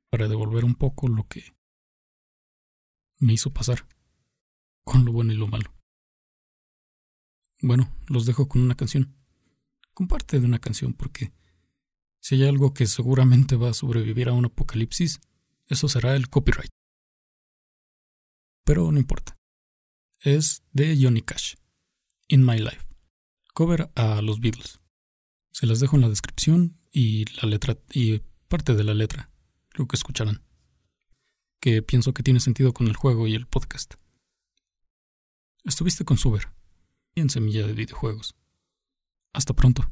para 0.08 0.28
devolver 0.28 0.64
un 0.64 0.74
poco 0.74 1.08
lo 1.08 1.26
que 1.28 1.54
me 3.18 3.34
hizo 3.34 3.52
pasar, 3.52 3.86
con 4.84 5.04
lo 5.04 5.12
bueno 5.12 5.32
y 5.32 5.36
lo 5.36 5.46
malo. 5.46 5.73
Bueno, 7.64 7.90
los 8.08 8.26
dejo 8.26 8.46
con 8.46 8.60
una 8.60 8.74
canción. 8.74 9.16
Comparte 9.94 10.38
de 10.38 10.44
una 10.44 10.58
canción 10.58 10.92
porque 10.92 11.32
si 12.20 12.34
hay 12.34 12.46
algo 12.46 12.74
que 12.74 12.86
seguramente 12.86 13.56
va 13.56 13.70
a 13.70 13.74
sobrevivir 13.74 14.28
a 14.28 14.34
un 14.34 14.44
apocalipsis, 14.44 15.18
eso 15.66 15.88
será 15.88 16.14
el 16.14 16.28
copyright. 16.28 16.68
Pero 18.64 18.92
no 18.92 18.98
importa. 18.98 19.38
Es 20.20 20.62
de 20.72 20.94
Johnny 21.00 21.22
Cash. 21.22 21.54
In 22.28 22.44
My 22.44 22.58
Life 22.58 22.84
cover 23.54 23.90
a 23.94 24.20
los 24.20 24.40
Beatles. 24.40 24.80
Se 25.50 25.66
las 25.66 25.80
dejo 25.80 25.96
en 25.96 26.02
la 26.02 26.10
descripción 26.10 26.76
y 26.92 27.24
la 27.40 27.48
letra 27.48 27.78
y 27.90 28.18
parte 28.48 28.74
de 28.74 28.84
la 28.84 28.92
letra, 28.92 29.30
lo 29.72 29.88
que 29.88 29.96
escucharán, 29.96 30.42
que 31.60 31.80
pienso 31.80 32.12
que 32.12 32.22
tiene 32.22 32.40
sentido 32.40 32.74
con 32.74 32.88
el 32.88 32.96
juego 32.96 33.26
y 33.26 33.34
el 33.34 33.46
podcast. 33.46 33.94
Estuviste 35.64 36.04
con 36.04 36.18
Suber 36.18 36.48
en 37.16 37.28
Semilla 37.28 37.66
de 37.66 37.72
Videojuegos. 37.72 38.34
Hasta 39.34 39.52
pronto. 39.54 39.84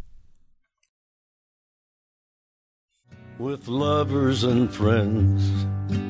With 3.38 3.66
lovers 3.68 4.44
and 4.44 4.70
friends, 4.70 5.42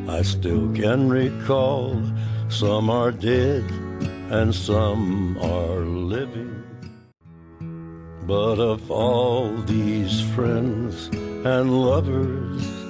I 0.08 0.22
still 0.22 0.72
can 0.74 1.08
recall. 1.08 2.02
Some 2.48 2.90
are 2.90 3.12
dead 3.12 3.64
and 4.30 4.54
some 4.54 5.38
are 5.38 5.84
living. 5.84 6.62
But 8.26 8.58
of 8.58 8.90
all 8.90 9.56
these 9.62 10.20
friends 10.34 11.08
and 11.44 11.70
lovers, 11.70 12.82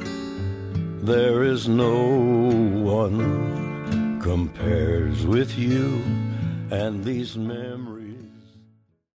There 1.04 1.42
is 1.42 1.66
no 1.66 2.06
one 2.80 4.20
compares 4.20 5.26
with 5.26 5.58
you 5.58 6.00
and 6.70 7.02
these 7.02 7.36
memories. 7.36 8.01